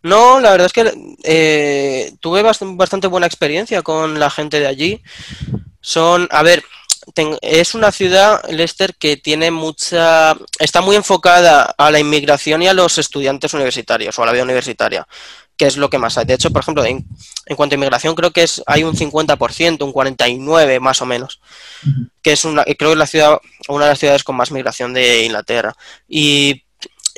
[0.03, 4.67] No, la verdad es que eh, tuve bast- bastante buena experiencia con la gente de
[4.67, 5.01] allí.
[5.81, 6.61] Son, a ver,
[7.41, 12.73] es una ciudad, Leicester, que tiene mucha, está muy enfocada a la inmigración y a
[12.73, 15.07] los estudiantes universitarios o a la vida universitaria,
[15.55, 16.25] que es lo que más hay.
[16.25, 17.05] De hecho, por ejemplo, en,
[17.45, 21.39] en cuanto a inmigración, creo que es, hay un 50%, un 49% más o menos,
[22.21, 23.39] que es una, creo que es la ciudad,
[23.69, 25.73] una de las ciudades con más migración de Inglaterra.
[26.07, 26.63] Y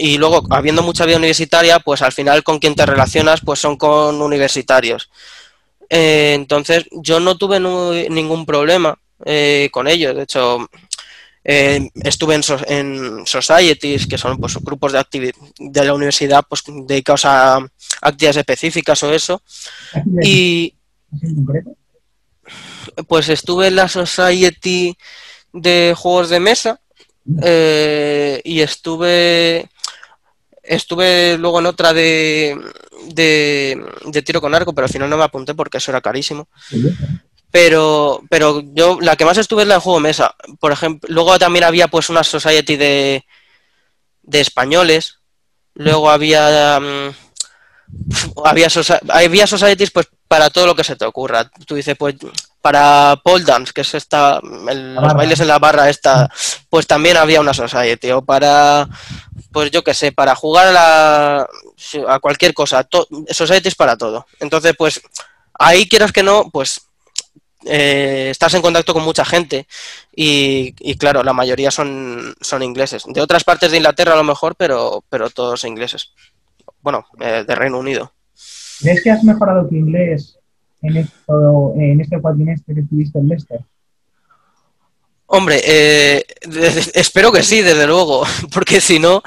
[0.02, 3.76] y luego, habiendo mucha vida universitaria, pues al final con quien te relacionas, pues son
[3.76, 5.10] con universitarios.
[5.90, 7.60] Eh, entonces, yo no tuve
[8.10, 10.16] ningún problema eh, con ellos.
[10.16, 10.70] De hecho,
[11.44, 16.64] eh, estuve en, so- en societies, que son pues, grupos de, de la universidad pues,
[16.68, 17.58] dedicados a
[18.02, 19.42] actividades específicas o eso.
[19.94, 20.76] ¿Así de- Y
[23.08, 24.98] pues estuve en la society
[25.54, 26.80] de juegos de mesa
[27.44, 29.70] eh, y estuve
[30.64, 32.56] estuve luego en otra de,
[33.08, 36.48] de, de tiro con arco, pero al final no me apunté porque eso era carísimo.
[37.52, 40.36] Pero, pero yo la que más estuve es la de juego mesa.
[40.60, 43.26] Por ejemplo, luego también había pues una society de,
[44.22, 45.16] de españoles.
[45.74, 47.10] Luego había mm,
[48.46, 48.68] había,
[49.10, 51.50] había societies pues para todo lo que se te ocurra.
[51.66, 52.16] Tú dices, pues
[52.62, 56.30] para pole dance, que es esta, el- La los bailes en la barra esta,
[56.70, 58.12] pues también había una society.
[58.12, 58.88] O para,
[59.52, 61.48] pues yo qué sé, para jugar a, la,
[62.08, 62.84] a cualquier cosa.
[62.84, 64.28] To, societies para todo.
[64.40, 65.02] Entonces, pues
[65.58, 66.82] ahí quieras que no, pues
[67.70, 69.68] eh, estás en contacto con mucha gente
[70.16, 73.04] y, y claro, la mayoría son, son ingleses.
[73.08, 76.12] De otras partes de Inglaterra a lo mejor, pero, pero todos ingleses.
[76.82, 78.12] Bueno, eh, de Reino Unido.
[78.82, 80.38] ¿Crees que has mejorado tu inglés
[80.82, 83.60] en, esto, en este cuatrimestre que estuviste en Leicester?
[85.32, 86.26] Hombre, eh,
[86.96, 89.22] espero que sí, desde luego, porque si no,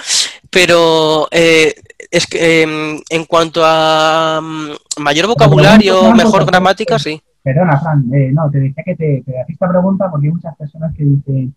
[0.51, 1.75] pero eh,
[2.11, 7.23] es que eh, en cuanto a mm, mayor vocabulario, mejor gramática, sí.
[7.43, 10.95] Perdona, Fran, eh, no, te decía que te, te esta pregunta porque hay muchas personas
[10.95, 11.55] que dicen,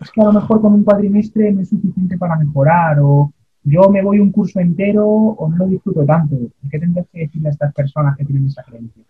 [0.00, 3.32] es que a lo mejor con un cuatrimestre no es suficiente para mejorar, o
[3.64, 6.36] yo me voy un curso entero o no lo disfruto tanto.
[6.70, 9.02] ¿Qué tendrías que decirle a estas personas que tienen esa creencia?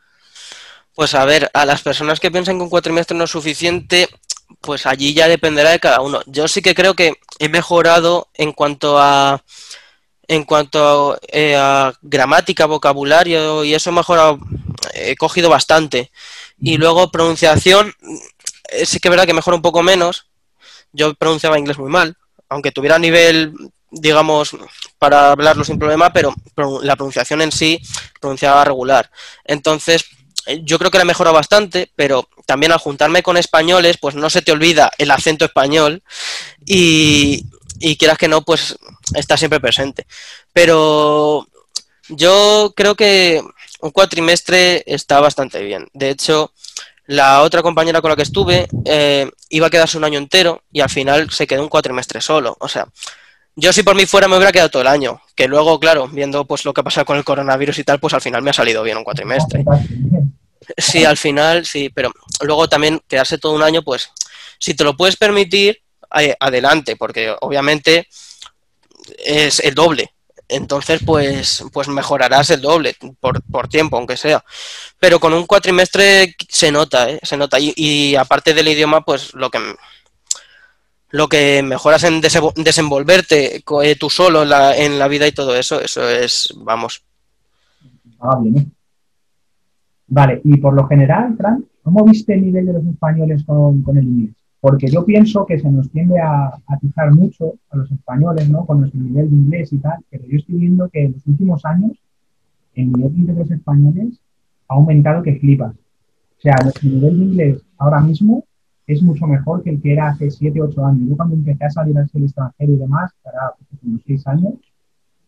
[0.94, 4.06] Pues a ver, a las personas que piensan que un cuatrimestre no es suficiente,
[4.60, 6.20] pues allí ya dependerá de cada uno.
[6.26, 9.42] Yo sí que creo que he mejorado en cuanto a
[10.28, 14.38] en cuanto eh, a gramática, vocabulario y eso he mejorado,
[14.94, 16.10] he cogido bastante.
[16.60, 17.92] Y luego pronunciación,
[18.70, 20.26] eh, sí que es verdad que mejora un poco menos.
[20.92, 22.16] Yo pronunciaba inglés muy mal,
[22.48, 23.52] aunque tuviera nivel,
[23.90, 24.56] digamos,
[24.98, 26.34] para hablarlo sin problema, pero
[26.82, 27.80] la pronunciación en sí
[28.20, 29.10] pronunciaba regular.
[29.44, 30.04] Entonces,
[30.46, 34.14] eh, yo creo que la he mejorado bastante, pero también al juntarme con españoles, pues
[34.14, 36.02] no se te olvida el acento español
[36.64, 37.46] y,
[37.84, 38.78] y quieras que no, pues
[39.14, 40.06] está siempre presente.
[40.54, 41.46] Pero
[42.08, 43.42] yo creo que
[43.80, 45.86] un cuatrimestre está bastante bien.
[45.92, 46.52] De hecho,
[47.06, 50.80] la otra compañera con la que estuve eh, iba a quedarse un año entero y
[50.80, 52.56] al final se quedó un cuatrimestre solo.
[52.58, 52.88] O sea,
[53.54, 55.20] yo si por mí fuera me hubiera quedado todo el año.
[55.36, 58.22] Que luego, claro, viendo pues lo que pasa con el coronavirus y tal, pues al
[58.22, 59.62] final me ha salido bien un cuatrimestre.
[60.78, 64.08] Sí, al final sí, pero luego también quedarse todo un año, pues
[64.58, 65.83] si te lo puedes permitir,
[66.40, 68.08] adelante, porque obviamente
[69.24, 70.10] es el doble.
[70.48, 74.44] Entonces, pues, pues mejorarás el doble por, por tiempo, aunque sea.
[75.00, 77.18] Pero con un cuatrimestre se nota, ¿eh?
[77.22, 77.56] se nota.
[77.60, 79.58] Y, aparte del idioma, pues lo que
[81.10, 85.32] lo que mejoras en dese- desenvolverte eh, tú solo en la, en la vida y
[85.32, 87.04] todo eso, eso es, vamos,
[88.20, 88.66] Ah, bien, ¿eh?
[90.06, 93.96] Vale, y por lo general, Fran, ¿cómo viste el nivel de los españoles con, con
[93.98, 94.34] el inglés?
[94.64, 98.64] Porque yo pienso que se nos tiende a, a fijar mucho a los españoles, ¿no?
[98.64, 101.62] Con nuestro nivel de inglés y tal, pero yo estoy viendo que en los últimos
[101.66, 101.92] años
[102.74, 104.20] el nivel de los españoles
[104.68, 105.74] ha aumentado que flipas.
[105.74, 108.44] O sea, nuestro nivel de inglés ahora mismo
[108.86, 111.10] es mucho mejor que el que era hace 7, 8 años.
[111.10, 114.54] Yo cuando empecé a salir hacia el extranjero y demás, para pues, unos 6 años,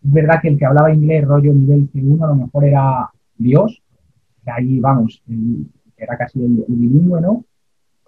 [0.04, 3.82] es verdad que el que hablaba inglés rollo nivel C1 a lo mejor era Dios,
[4.44, 7.44] que ahí, vamos, el- era casi el, el bilingüe, ¿no?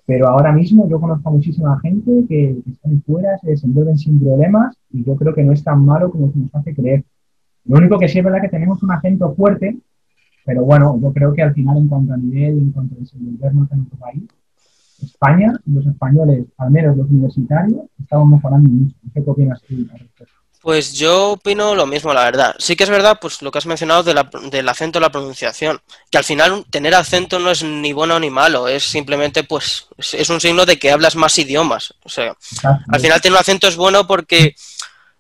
[0.09, 4.75] Pero ahora mismo yo conozco a muchísima gente que, están fuera, se desenvuelven sin problemas
[4.90, 7.05] y yo creo que no es tan malo como se nos hace creer.
[7.66, 9.77] Lo único que sí es verdad que tenemos un acento fuerte,
[10.47, 13.71] pero bueno, yo creo que al final en cuanto a nivel, en cuanto a desenvolvernos
[13.71, 14.23] en nuestro país,
[15.03, 18.97] España, los españoles, al menos los universitarios, estamos mejorando mucho.
[19.03, 20.38] No sé qué opinas tú al respecto.
[20.68, 22.54] Pues yo opino lo mismo, la verdad.
[22.59, 25.81] Sí que es verdad, pues lo que has mencionado de la- del acento, la pronunciación,
[26.11, 30.28] que al final tener acento no es ni bueno ni malo, es simplemente, pues, es,
[30.28, 31.94] un signo de que hablas más idiomas.
[32.04, 32.37] O sea,
[32.92, 34.57] al final tener un acento es bueno porque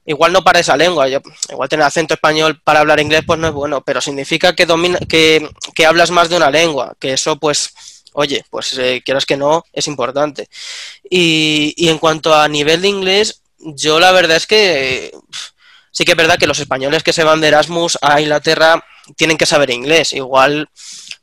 [0.04, 1.08] igual no para esa lengua.
[1.08, 4.66] Yo- igual tener acento español para hablar inglés, pues no es bueno, pero significa que
[4.66, 7.72] domina, que, que hablas más de una lengua, que eso, pues,
[8.12, 10.50] oye, pues eh, quieras que no, es importante.
[11.08, 15.12] Y, y en cuanto a nivel de inglés, yo la verdad es que
[15.90, 18.84] sí que es verdad que los españoles que se van de Erasmus a Inglaterra
[19.16, 20.12] tienen que saber inglés.
[20.12, 20.68] Igual,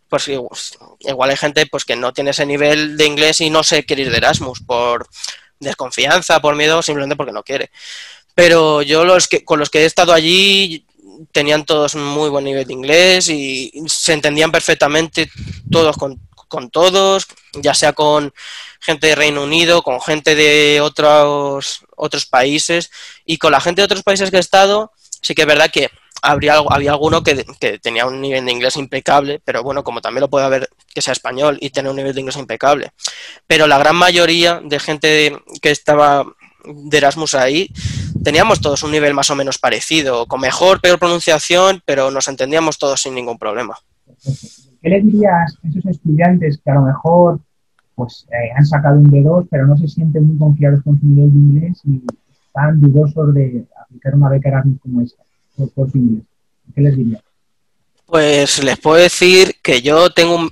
[0.10, 3.86] pues igual, hay gente pues que no tiene ese nivel de inglés y no se
[3.86, 5.08] quiere ir de Erasmus por
[5.60, 7.72] desconfianza, por miedo, simplemente porque no quiere.
[8.34, 10.86] Pero yo los que con los que he estado allí
[11.32, 15.30] tenían todos muy buen nivel de inglés y se entendían perfectamente
[15.72, 16.20] todos con,
[16.50, 18.34] con todos, ya sea con
[18.86, 22.92] gente de Reino Unido, con gente de otros, otros países
[23.26, 25.90] y con la gente de otros países que he estado, sí que es verdad que
[26.22, 30.22] habría, había alguno que, que tenía un nivel de inglés impecable, pero bueno, como también
[30.22, 32.92] lo puede haber que sea español y tener un nivel de inglés impecable.
[33.48, 36.26] Pero la gran mayoría de gente que estaba
[36.66, 37.70] de Erasmus ahí,
[38.24, 42.78] teníamos todos un nivel más o menos parecido, con mejor, peor pronunciación, pero nos entendíamos
[42.78, 43.78] todos sin ningún problema.
[44.82, 47.40] ¿Qué le dirías a esos estudiantes que a lo mejor
[47.96, 51.30] pues, eh, han sacado un B2, pero no se sienten muy confiados con su nivel
[51.30, 52.02] inglés y
[52.48, 55.24] están dudosos de aplicar una beca Erasmus como esta
[55.56, 56.24] por, por su inglés?
[56.74, 57.22] ¿Qué les dirías?
[58.06, 60.52] Pues les puedo decir que yo tengo un,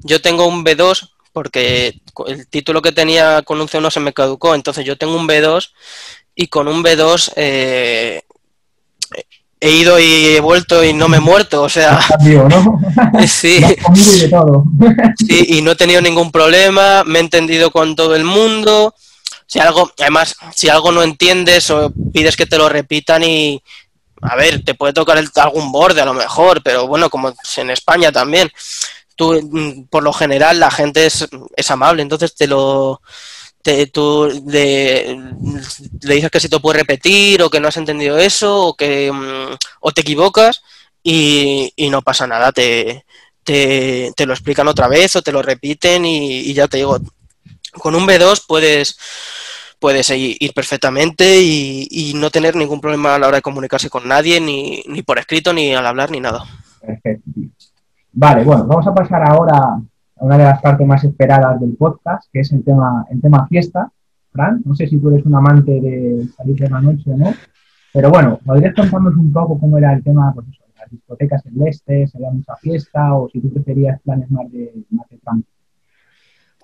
[0.00, 4.54] yo tengo un B2 porque el título que tenía con un C1 se me caducó,
[4.54, 5.70] entonces yo tengo un B2
[6.34, 8.22] y con un B2 eh,
[9.60, 12.00] he ido y he vuelto y no me he muerto, o sea,
[12.48, 12.80] ¿no?
[13.28, 13.62] sí,
[13.94, 14.64] y todo.
[15.18, 18.94] sí, y no he tenido ningún problema, me he entendido con todo el mundo.
[19.46, 23.62] Si algo, además, si algo no entiendes o pides que te lo repitan y,
[24.22, 27.70] a ver, te puede tocar el- algún borde a lo mejor, pero bueno, como en
[27.70, 28.50] España también,
[29.16, 33.02] tú, mm, por lo general, la gente es, es amable, entonces te lo,
[33.62, 35.16] te, tú le,
[36.00, 39.54] dices que si te puede repetir o que no has entendido eso o que mm,
[39.80, 40.62] o te equivocas
[41.02, 43.04] y, no pasa nada, te,
[43.44, 46.98] te, te lo explican otra vez o te lo repiten y, ya te digo,
[47.72, 48.98] con un B2 puedes
[49.78, 54.38] puedes ir perfectamente y, no tener ningún problema a la hora de comunicarse con nadie,
[54.40, 56.44] ni, ni por escrito, ni al hablar, ni nada.
[58.12, 59.80] Vale, bueno, vamos a pasar ahora
[60.20, 63.90] una de las partes más esperadas del podcast, que es el tema, el tema fiesta.
[64.32, 67.34] Fran, no sé si tú eres un amante de salir de la noche o no,
[67.92, 71.58] pero bueno, ¿podrías contarnos un poco cómo era el tema, pues eso, las discotecas en
[71.58, 75.18] Leicester, si había mucha fiesta o si tú preferías planes más de, más de?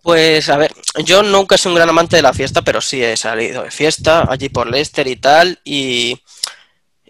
[0.02, 0.72] Pues a ver,
[1.04, 4.24] yo nunca soy un gran amante de la fiesta, pero sí he salido de fiesta
[4.30, 5.58] allí por Leicester y tal.
[5.64, 6.16] Y,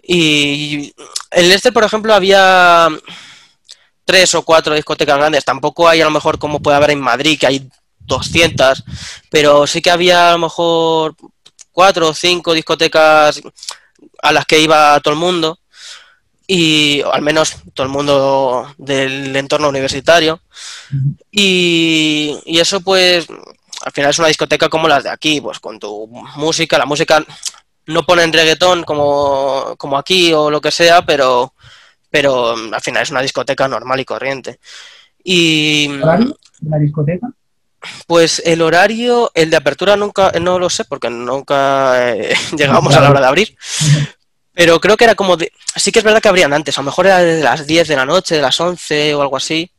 [0.01, 0.91] y
[1.29, 2.87] en Leicester, por ejemplo, había
[4.07, 5.43] tres o cuatro discotecas grandes.
[5.43, 8.85] Tampoco hay a lo mejor como puede haber en Madrid, que hay 200,
[9.29, 11.15] pero sí que había a lo mejor
[11.73, 13.41] cuatro o cinco discotecas
[14.23, 15.59] a las que iba todo el mundo.
[16.47, 20.39] Y al menos todo el mundo del entorno universitario.
[21.29, 23.27] Y, y eso pues
[23.81, 27.25] al final es una discoteca como las de aquí, pues con tu música, la música
[27.87, 31.53] no ponen reggaetón como, como aquí o lo que sea, pero,
[32.09, 34.59] pero al final es una discoteca normal y corriente.
[35.23, 37.27] Y ¿Horario de la discoteca?
[38.05, 43.01] pues el horario, el de apertura nunca, no lo sé, porque nunca eh, llegamos a
[43.01, 43.57] la hora de abrir.
[44.53, 45.51] Pero creo que era como de...
[45.75, 47.95] Sí que es verdad que abrían antes, a lo mejor era de las 10 de
[47.95, 49.71] la noche, de las 11 o algo así.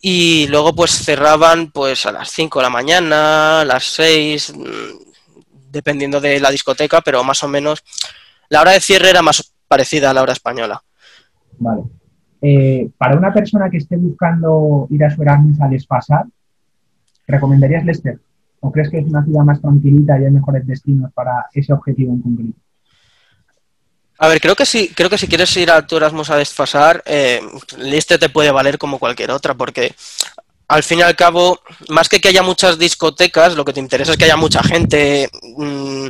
[0.00, 4.62] Y luego pues cerraban pues a las 5 de la mañana, a las 6, mm,
[5.70, 7.82] dependiendo de la discoteca, pero más o menos
[8.48, 10.82] la hora de cierre era más parecida a la hora española.
[11.62, 11.82] Vale.
[12.40, 16.26] Eh, para una persona que esté buscando ir a su Erasmus a desfasar,
[17.26, 18.18] ¿recomendarías Leicester?
[18.60, 22.12] ¿O crees que es una ciudad más tranquilita y hay mejores destinos para ese objetivo
[22.12, 22.58] en concreto?
[24.18, 27.02] A ver, creo que sí, creo que si quieres ir a tu Erasmus a desfasar,
[27.06, 27.40] eh,
[27.78, 29.94] Leicester te puede valer como cualquier otra, porque
[30.72, 34.12] al fin y al cabo, más que que haya muchas discotecas, lo que te interesa
[34.12, 36.06] es que haya mucha gente, mm,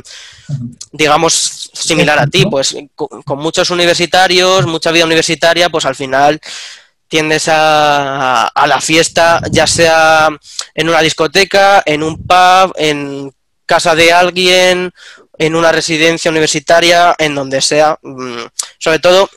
[0.93, 6.39] digamos, similar a ti, pues con, muchos universitarios, mucha vida universitaria, pues al final
[7.09, 10.29] tiendes a, a la fiesta, ya sea
[10.73, 13.33] en una discoteca, en un pub, en
[13.65, 14.93] casa de alguien,
[15.37, 17.99] en una residencia universitaria, en donde sea.
[18.01, 18.45] Mm,
[18.79, 19.29] Sobre todo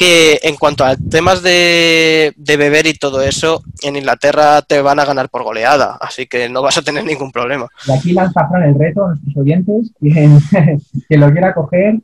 [0.00, 4.98] que en cuanto a temas de, de beber y todo eso, en Inglaterra te van
[4.98, 7.68] a ganar por goleada, así que no vas a tener ningún problema.
[7.86, 10.38] Y aquí lanza Fran el reto a nuestros oyentes, quien,
[11.06, 12.00] quien lo quiera coger,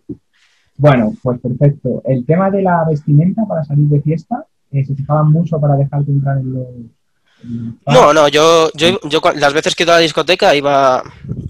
[0.76, 2.02] Bueno, pues perfecto.
[2.04, 6.10] El tema de la vestimenta para salir de fiesta, eh, ¿se fijaban mucho para dejarte
[6.10, 6.66] entrar en los...
[7.86, 11.02] No, no, yo, yo, yo las veces que iba a la discoteca iba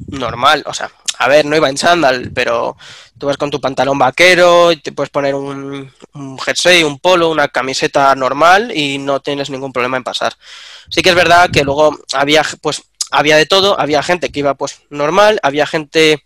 [0.06, 2.76] normal, o sea, a ver, no iba en chándal, pero
[3.18, 7.30] tú vas con tu pantalón vaquero y te puedes poner un, un, jersey, un polo,
[7.30, 10.34] una camiseta normal y no tienes ningún problema en pasar.
[10.90, 14.54] Sí que es verdad que luego había, pues, había de todo, había gente que iba
[14.54, 16.22] pues normal, había gente,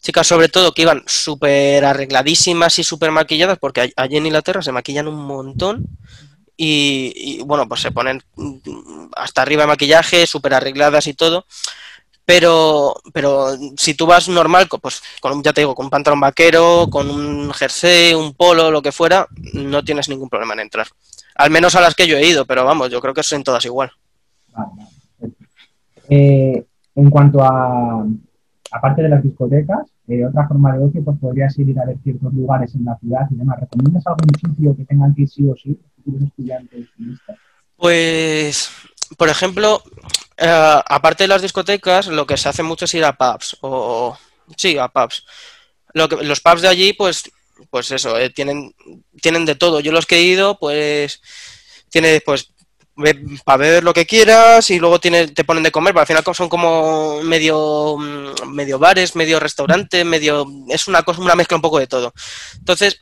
[0.00, 4.72] chicas sobre todo, que iban súper arregladísimas y súper maquilladas, porque allí en Inglaterra se
[4.72, 5.86] maquillan un montón.
[6.56, 8.22] Y, y, bueno, pues se ponen
[9.16, 11.46] hasta arriba de maquillaje, súper arregladas y todo.
[12.24, 16.86] Pero, pero si tú vas normal, pues con ya te digo, con un pantalón vaquero,
[16.90, 20.86] con un jersey, un polo, lo que fuera, no tienes ningún problema en entrar.
[21.34, 23.64] Al menos a las que yo he ido, pero vamos, yo creo que son todas
[23.64, 23.90] igual.
[26.08, 28.04] Eh, en cuanto a,
[28.70, 31.96] aparte de las discotecas, eh, otra forma de ocio, pues podría ser ir a ver
[32.02, 33.60] ciertos lugares en la ciudad y demás.
[33.60, 36.88] ¿Recomiendas algún sitio que tengan que ir sí o sí, futuros estudiantes?
[37.76, 38.70] Pues,
[39.16, 39.80] por ejemplo,
[40.40, 43.58] eh, aparte de las discotecas, lo que se hace mucho es ir a pubs.
[43.60, 44.16] O,
[44.56, 45.26] sí, a pubs.
[45.92, 47.30] Lo que, los pubs de allí, pues,
[47.68, 48.74] pues eso, eh, tienen,
[49.20, 49.80] tienen de todo.
[49.80, 51.20] Yo los que he ido, pues,
[51.90, 52.52] tiene, pues,
[53.44, 56.24] para beber lo que quieras y luego tiene, te ponen de comer, pero al final
[56.34, 61.62] son como medio, mm, medio bares, medio restaurantes, medio, es una cosa, una mezcla un
[61.62, 62.14] poco de todo.
[62.56, 63.00] Entonces,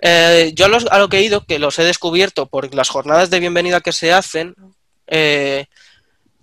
[0.00, 2.90] eh, yo a, los, a, lo que he ido, que los he descubierto por las
[2.90, 4.54] jornadas de bienvenida que se hacen,
[5.06, 5.66] eh,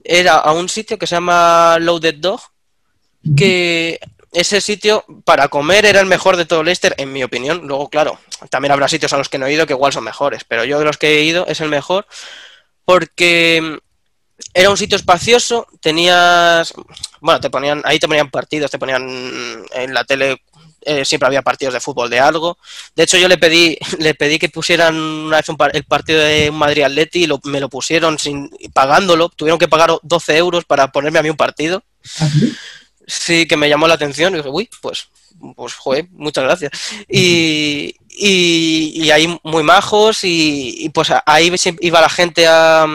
[0.04, 2.42] era a un sitio que se llama Loaded Dog,
[3.38, 4.00] que
[4.34, 7.68] ese sitio para comer era el mejor de todo Leicester, en mi opinión.
[7.68, 10.44] Luego, claro, también habrá sitios a los que no he ido que igual son mejores,
[10.44, 12.06] pero yo de los que he ido es el mejor
[12.86, 13.80] porque
[14.54, 16.74] era un sitio espacioso, tenías,
[17.22, 20.42] bueno, te ponían, ahí te ponían partidos, te ponían en la tele
[20.86, 22.58] eh, siempre había partidos de fútbol de algo.
[22.96, 26.22] De hecho, yo le pedí, le pedí que pusieran una vez un par, el partido
[26.22, 29.30] de Madrid Atleti y lo, me lo pusieron sin pagándolo.
[29.30, 31.84] Tuvieron que pagar 12 euros para ponerme a mí un partido.
[32.20, 32.54] ¿Así?
[33.06, 35.10] Sí, que me llamó la atención y dije, uy, pues,
[35.56, 36.72] pues, joder, muchas gracias.
[37.10, 42.86] Y, y, y ahí muy majos y, y, pues ahí iba la gente a,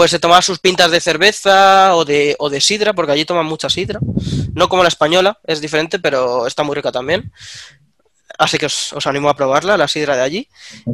[0.00, 3.44] pues se tomaba sus pintas de cerveza o de, o de sidra, porque allí toman
[3.44, 4.00] mucha sidra.
[4.54, 7.30] No como la española, es diferente, pero está muy rica también.
[8.38, 10.48] Así que os, animo a probarla, la sidra de allí.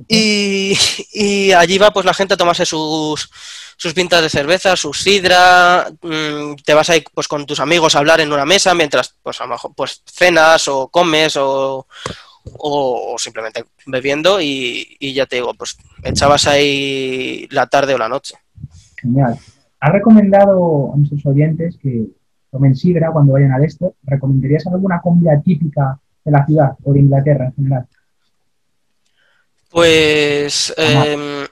[0.09, 3.31] Y, allí va pues la gente a tomarse sus,
[3.77, 8.01] sus pintas de cerveza, su sidra, mmm, te vas ahí pues con tus amigos a
[8.01, 11.87] hablar en una mesa mientras pues a lo mejor pues cenas o comes o,
[12.59, 17.99] o, o simplemente bebiendo y, y ya te digo, pues echabas ahí la tarde o
[17.99, 18.35] la noche.
[19.07, 19.39] Genial.
[19.81, 22.07] ¿Has recomendado a nuestros oyentes que
[22.51, 23.93] tomen sidra cuando vayan al este?
[24.03, 27.87] ¿Recomendarías alguna comida típica de la ciudad o de Inglaterra en general?
[29.71, 31.47] Pues, eh,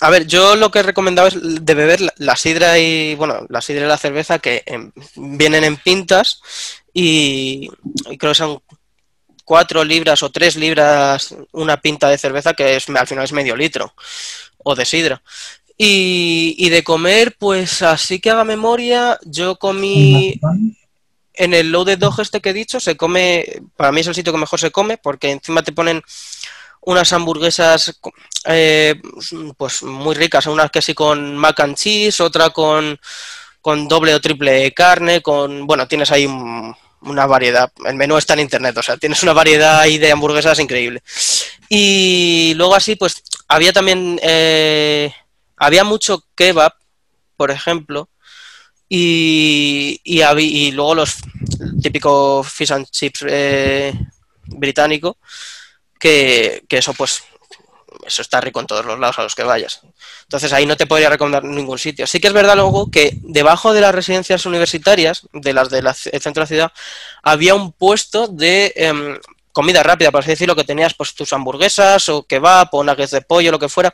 [0.00, 3.46] a, ver, yo lo que he recomendado es de beber la, la, sidra y, bueno,
[3.48, 6.40] la sidra y la cerveza que en, vienen en pintas
[6.92, 7.70] y,
[8.08, 8.58] y, creo que son
[9.44, 13.54] cuatro libras o tres libras una pinta de cerveza que es, al final es medio
[13.54, 13.92] litro
[14.58, 15.22] o de sidra.
[15.80, 20.40] Y, y, de comer, pues así que haga memoria, yo comí
[21.34, 24.32] en el loaded dog este que he dicho, se come, para mí es el sitio
[24.32, 26.02] que mejor se come, porque encima te ponen
[26.80, 28.00] unas hamburguesas
[28.44, 29.00] eh,
[29.56, 32.98] pues muy ricas, unas que sí con mac and cheese, otra con,
[33.60, 38.34] con doble o triple carne, con, bueno, tienes ahí un, una variedad, el menú está
[38.34, 41.02] en internet, o sea, tienes una variedad ahí de hamburguesas increíble.
[41.68, 44.18] Y luego así, pues había también...
[44.22, 45.12] Eh,
[45.58, 46.72] había mucho kebab,
[47.36, 48.08] por ejemplo,
[48.88, 51.16] y, y, y luego los
[51.82, 53.92] típicos fish and chips eh,
[54.46, 55.18] británico,
[55.98, 57.22] que, que, eso pues
[58.06, 59.82] eso está rico en todos los lados a los que vayas.
[60.22, 62.06] Entonces ahí no te podría recomendar ningún sitio.
[62.06, 66.34] Sí que es verdad luego que debajo de las residencias universitarias, de las del centro
[66.34, 66.72] de la ciudad,
[67.22, 69.18] había un puesto de eh,
[69.58, 73.22] comida rápida, por así decirlo, que tenías pues tus hamburguesas o kebab o nuggets de
[73.22, 73.92] pollo, lo que fuera.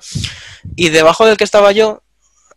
[0.76, 2.02] Y debajo del que estaba yo,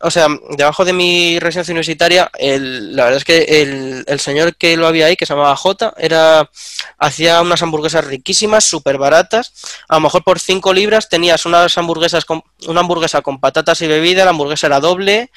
[0.02, 4.75] o sea, debajo de mi residencia universitaria, el, la verdad es que el, señor que
[4.75, 6.52] lo había ahí, que se llamaba J, era,
[6.98, 9.54] hacía unas hamburguesas riquísimas, súper baratas.
[9.88, 13.88] A lo mejor por 5 libras tenías unas hamburguesas con, una hamburguesa con patatas y
[13.88, 15.32] bebida, la hamburguesa era doble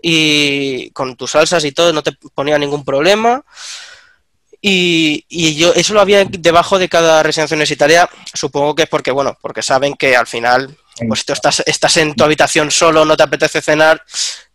[0.00, 3.44] y con tus salsas y todo, no te ponía ningún problema.
[4.62, 9.10] Y, y, yo eso lo había debajo de cada residencia universitaria, supongo que es porque,
[9.10, 10.76] bueno, porque saben que al final,
[11.08, 14.02] pues tú estás, estás en tu habitación solo, no te apetece cenar,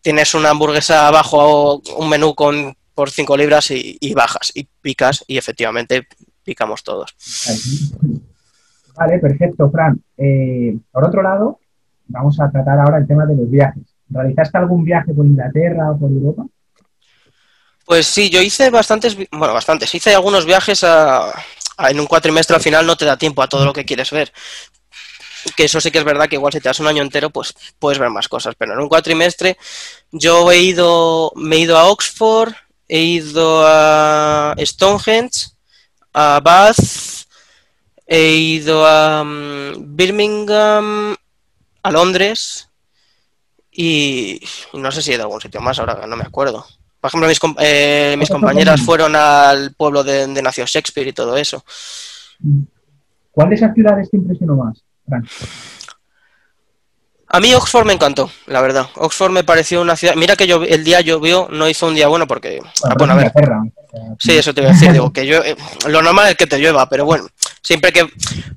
[0.01, 5.24] tienes una hamburguesa abajo, un menú con por 5 libras y, y, bajas y picas
[5.28, 6.08] y efectivamente
[6.43, 7.16] picamos todos.
[8.95, 10.01] Vale, perfecto, Fran.
[10.18, 11.60] Eh, por otro lado,
[12.08, 13.84] vamos a tratar ahora el tema de los viajes.
[14.10, 16.45] ¿Realizaste algún viaje por Inglaterra o por Europa?
[17.86, 19.93] Pues sí, yo hice bastantes, bueno, bastantes.
[19.93, 23.73] Hice algunos viajes en un cuatrimestre al final no te da tiempo a todo lo
[23.73, 24.33] que quieres ver.
[25.55, 27.53] Que eso sí que es verdad que igual si te das un año entero, pues
[27.77, 28.55] puedes ver más cosas.
[28.57, 29.57] Pero en un cuatrimestre
[30.11, 32.53] yo he ido, me he ido a Oxford,
[32.88, 35.49] he ido a Stonehenge,
[36.13, 37.27] a Bath,
[38.07, 41.15] he ido a mm, Birmingham,
[41.83, 42.69] a Londres
[43.71, 44.41] y,
[44.73, 46.65] no sé si he ido a algún sitio más, ahora no me acuerdo.
[47.12, 51.38] Por ejemplo, mis, eh, mis compañeras fueron al pueblo de donde nació Shakespeare y todo
[51.38, 51.64] eso.
[53.32, 54.84] ¿Cuál de esas ciudades te impresionó más,
[57.28, 58.88] A mí Oxford me encantó, la verdad.
[58.95, 60.16] Oxford me pareció una ciudad.
[60.16, 62.62] Mira que yo, el día llovió, no hizo un día bueno porque.
[62.97, 63.32] Bueno, a ver.
[64.20, 64.91] Sí, eso te iba a decir.
[64.91, 65.41] Digo, que yo,
[65.88, 67.28] lo normal es que te llueva, pero bueno,
[67.62, 68.06] siempre que,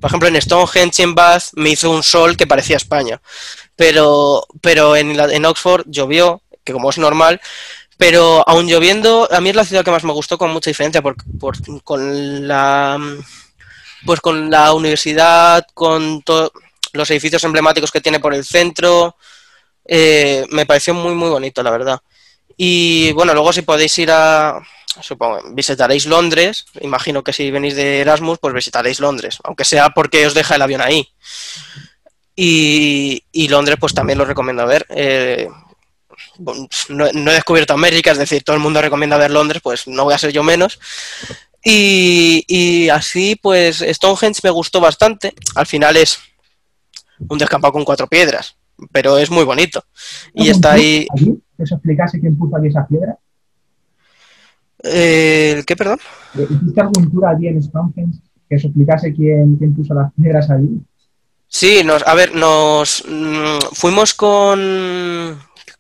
[0.00, 3.20] por ejemplo, en Stonehenge, en Bath, me hizo un sol que parecía España.
[3.76, 7.40] Pero, pero en, en Oxford llovió, que como es normal,
[7.98, 11.02] pero aún lloviendo, a mí es la ciudad que más me gustó con mucha diferencia,
[11.02, 12.98] por, por, con la
[14.06, 16.22] pues con la universidad, con
[16.92, 19.16] los edificios emblemáticos que tiene por el centro,
[19.84, 22.00] eh, me pareció muy muy bonito, la verdad.
[22.56, 24.62] Y bueno, luego si podéis ir a,
[25.00, 30.24] supongo, visitaréis Londres, imagino que si venís de Erasmus, pues visitaréis Londres, aunque sea porque
[30.24, 31.08] os deja el avión ahí.
[32.40, 34.86] Y, Londres, pues también lo recomiendo ver.
[34.90, 35.48] Eh,
[36.88, 40.14] no, he descubierto América, es decir, todo el mundo recomienda ver Londres, pues no voy
[40.14, 40.78] a ser yo menos.
[41.64, 45.34] Y, así, pues Stonehenge me gustó bastante.
[45.54, 46.18] Al final es
[47.28, 48.56] un descampado con cuatro piedras,
[48.92, 49.84] pero es muy bonito.
[50.32, 51.06] Y está ahí.
[51.58, 53.18] ¿Eso explicase quién puso aquí esa piedra?
[54.82, 55.98] Eh, ¿Qué, perdón?
[56.34, 60.80] ¿Hiciste algún tour allí en Stonehenge que os explicase quién, quién puso las piedras allí?
[61.48, 65.38] Sí, nos, a ver, nos mm, fuimos con.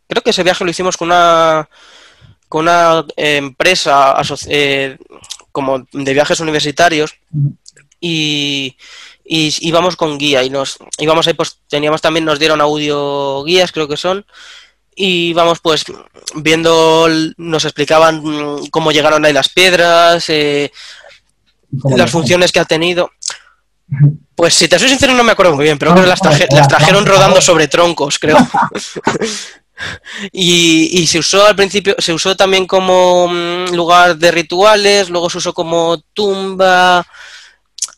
[0.08, 1.68] Creo que ese viaje lo hicimos con una
[2.48, 4.96] con una empresa eh,
[5.52, 7.14] como de viajes universitarios
[8.00, 8.78] y,
[9.22, 13.70] y, íbamos con guía y nos íbamos ahí pues teníamos también nos dieron audio guías
[13.70, 14.24] creo que son
[15.00, 15.84] y vamos pues
[16.34, 20.72] viendo, nos explicaban cómo llegaron ahí las piedras, eh,
[21.96, 23.12] las funciones que ha tenido.
[24.34, 27.06] Pues si te soy sincero no me acuerdo muy bien, pero creo que las, trajeron
[27.06, 28.36] rodando sobre troncos, creo.
[30.32, 35.30] y, y, se usó al principio, se usó también como mm, lugar de rituales, luego
[35.30, 37.06] se usó como tumba.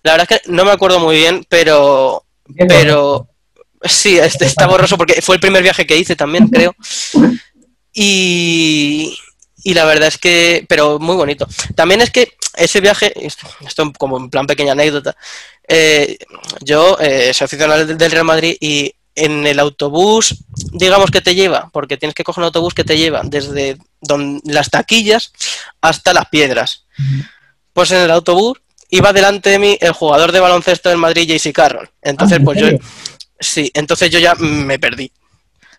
[0.02, 2.24] La verdad es que no me acuerdo muy bien, pero,
[2.68, 3.30] pero
[3.82, 6.74] Sí, está borroso porque fue el primer viaje que hice también, creo.
[7.92, 9.16] Y,
[9.64, 11.46] la verdad es que, pero muy bonito.
[11.74, 15.16] También es que ese viaje, esto como en plan pequeña anécdota,
[15.66, 16.18] eh,
[16.60, 21.70] yo eh, soy aficionado del Real Madrid y en el autobús, digamos que te lleva,
[21.72, 23.78] porque tienes que coger un autobús que te lleva desde
[24.44, 25.32] las taquillas
[25.80, 26.84] hasta las piedras.
[27.72, 31.52] Pues en el autobús iba delante de mí el jugador de baloncesto del Madrid, JC
[31.52, 31.90] Carroll.
[32.02, 32.68] Entonces, ah, pues yo,
[33.40, 35.10] Sí, entonces yo ya me perdí.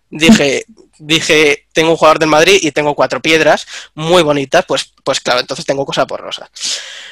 [0.10, 0.66] Dije,
[0.98, 5.40] dije, tengo un jugador del Madrid y tengo cuatro piedras muy bonitas, pues, pues claro,
[5.40, 6.50] entonces tengo cosa por rosa.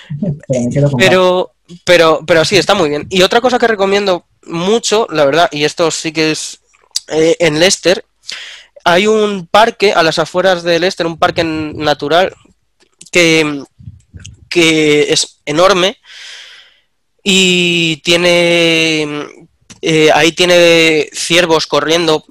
[0.98, 1.54] Pero,
[1.86, 3.06] pero, pero sí, está muy bien.
[3.12, 6.60] Y otra cosa que recomiendo mucho, la verdad, y esto sí que es
[7.08, 8.06] eh, en Leicester,
[8.84, 12.34] hay un parque a las afueras de Leicester, un parque natural
[13.12, 13.64] que,
[14.50, 15.98] que es enorme
[17.24, 19.48] y tiene
[19.82, 22.26] eh, ahí tiene ciervos corriendo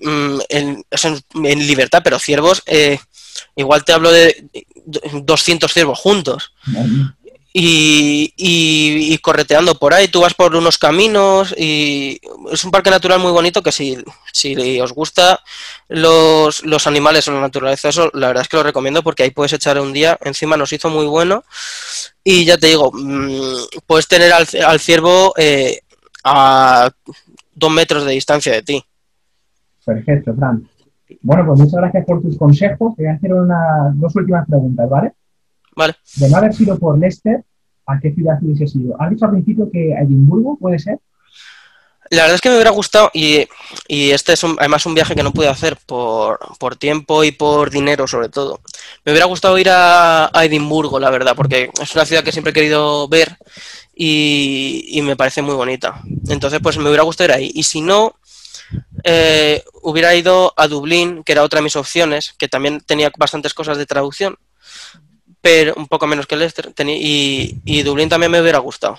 [0.00, 2.98] mm, en, libertad, pero ciervos, eh,
[3.56, 4.48] igual te hablo de
[4.84, 6.52] 200 ciervos juntos.
[7.58, 12.20] Y, correteando por ahí, tú vas por unos caminos y
[12.52, 13.96] es un parque natural muy bonito que si,
[14.30, 15.40] si os gusta
[15.88, 19.30] los, los, animales o la naturaleza, eso la verdad es que lo recomiendo porque ahí
[19.30, 21.44] puedes echar un día, encima nos hizo muy bueno
[22.22, 25.80] y ya te digo, mm, puedes tener al, al ciervo eh,
[26.24, 26.90] a
[27.54, 28.84] dos metros de distancia de ti.
[29.82, 30.68] Perfecto, Fran.
[31.22, 32.94] Bueno, pues muchas gracias por tus consejos.
[32.96, 35.12] Te voy a hacer una, dos últimas preguntas, ¿vale?
[35.76, 35.94] Vale.
[36.16, 37.44] De no haber sido por Leicester,
[37.86, 39.00] ¿a qué ciudad hubiese sido?
[39.00, 40.98] Has dicho al principio que Edimburgo, ¿puede ser?
[42.10, 43.48] La verdad es que me hubiera gustado, y,
[43.88, 46.38] este es además un viaje que no pude hacer por,
[46.78, 48.60] tiempo y por dinero sobre todo.
[49.04, 52.52] Me hubiera gustado ir a, a, Edimburgo, la verdad, porque es una ciudad que siempre
[52.52, 53.36] he querido ver
[53.96, 56.02] y, me parece muy bonita.
[56.28, 57.50] Entonces, pues me hubiera gustado ir ahí.
[57.54, 58.14] Y si no,
[59.02, 63.54] eh, hubiera ido a Dublín, que era otra de mis opciones, que también tenía bastantes
[63.54, 64.36] cosas de traducción.
[65.40, 66.72] Pero un poco menos que Leicester.
[66.78, 68.98] Y, y Dublín también me hubiera gustado.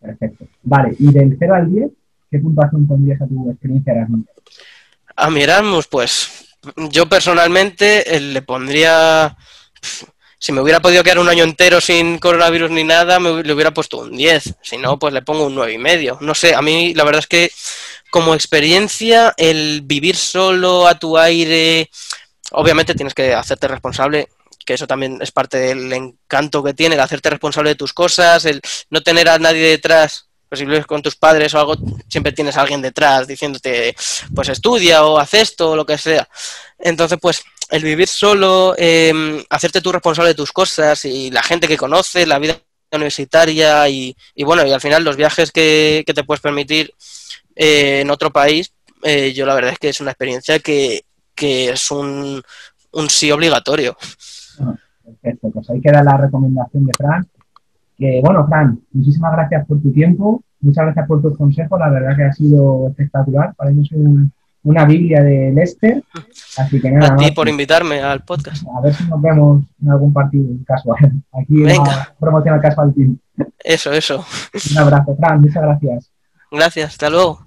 [0.00, 0.46] Perfecto.
[0.62, 1.90] Vale, y del 0 al 10,
[2.30, 4.26] ¿qué puntuación pondrías a tu experiencia Erasmus?
[5.16, 6.56] A mi Erasmus, pues
[6.90, 9.36] yo personalmente eh, le pondría
[10.38, 13.72] si me hubiera podido quedar un año entero sin coronavirus ni nada, me le hubiera
[13.72, 14.54] puesto un 10.
[14.62, 16.18] Si no, pues le pongo un nueve y medio.
[16.20, 17.50] No sé, a mí la verdad es que
[18.10, 21.90] como experiencia, el vivir solo a tu aire,
[22.52, 24.28] obviamente tienes que hacerte responsable,
[24.66, 28.44] que eso también es parte del encanto que tiene, el hacerte responsable de tus cosas,
[28.44, 28.60] el
[28.90, 30.28] no tener a nadie detrás.
[30.48, 31.76] Pues si vives con tus padres o algo,
[32.08, 33.96] siempre tienes a alguien detrás diciéndote,
[34.32, 36.28] pues estudia o haz esto o lo que sea.
[36.78, 41.66] Entonces, pues el vivir solo, em, hacerte tú responsable de tus cosas y la gente
[41.66, 42.60] que conoces, la vida
[42.92, 46.94] universitaria y, bueno, y al final los viajes que, te puedes permitir
[47.56, 51.04] eh, en otro país, eh, yo la verdad es que es una experiencia que,
[51.36, 52.42] es un,
[52.92, 53.96] un, sí obligatorio.
[55.04, 57.26] Perfecto, pues ahí queda la recomendación de Fran.
[57.96, 62.16] Que bueno, Fran, muchísimas gracias por tu tiempo, muchas gracias por tus consejos, la verdad
[62.16, 64.32] que ha sido espectacular, para mí es un,
[64.66, 66.02] una Biblia de Lester.
[66.58, 67.14] Así que nada.
[67.14, 68.66] A ti por invitarme al podcast.
[68.76, 71.12] A ver si nos vemos en algún partido casual.
[71.32, 72.14] Aquí Venga.
[72.18, 73.16] promociona Casual Team.
[73.62, 74.24] Eso, eso.
[74.72, 75.40] Un abrazo, Fran.
[75.40, 76.12] Muchas gracias.
[76.50, 77.44] Gracias, hasta luego.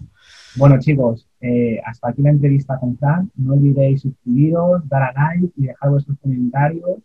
[0.55, 3.31] Bueno, chicos, eh, hasta aquí la entrevista con Fran.
[3.35, 6.99] No olvidéis suscribiros, dar a like y dejar vuestros comentarios.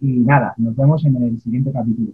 [0.00, 2.12] Y nada, nos vemos en el siguiente capítulo.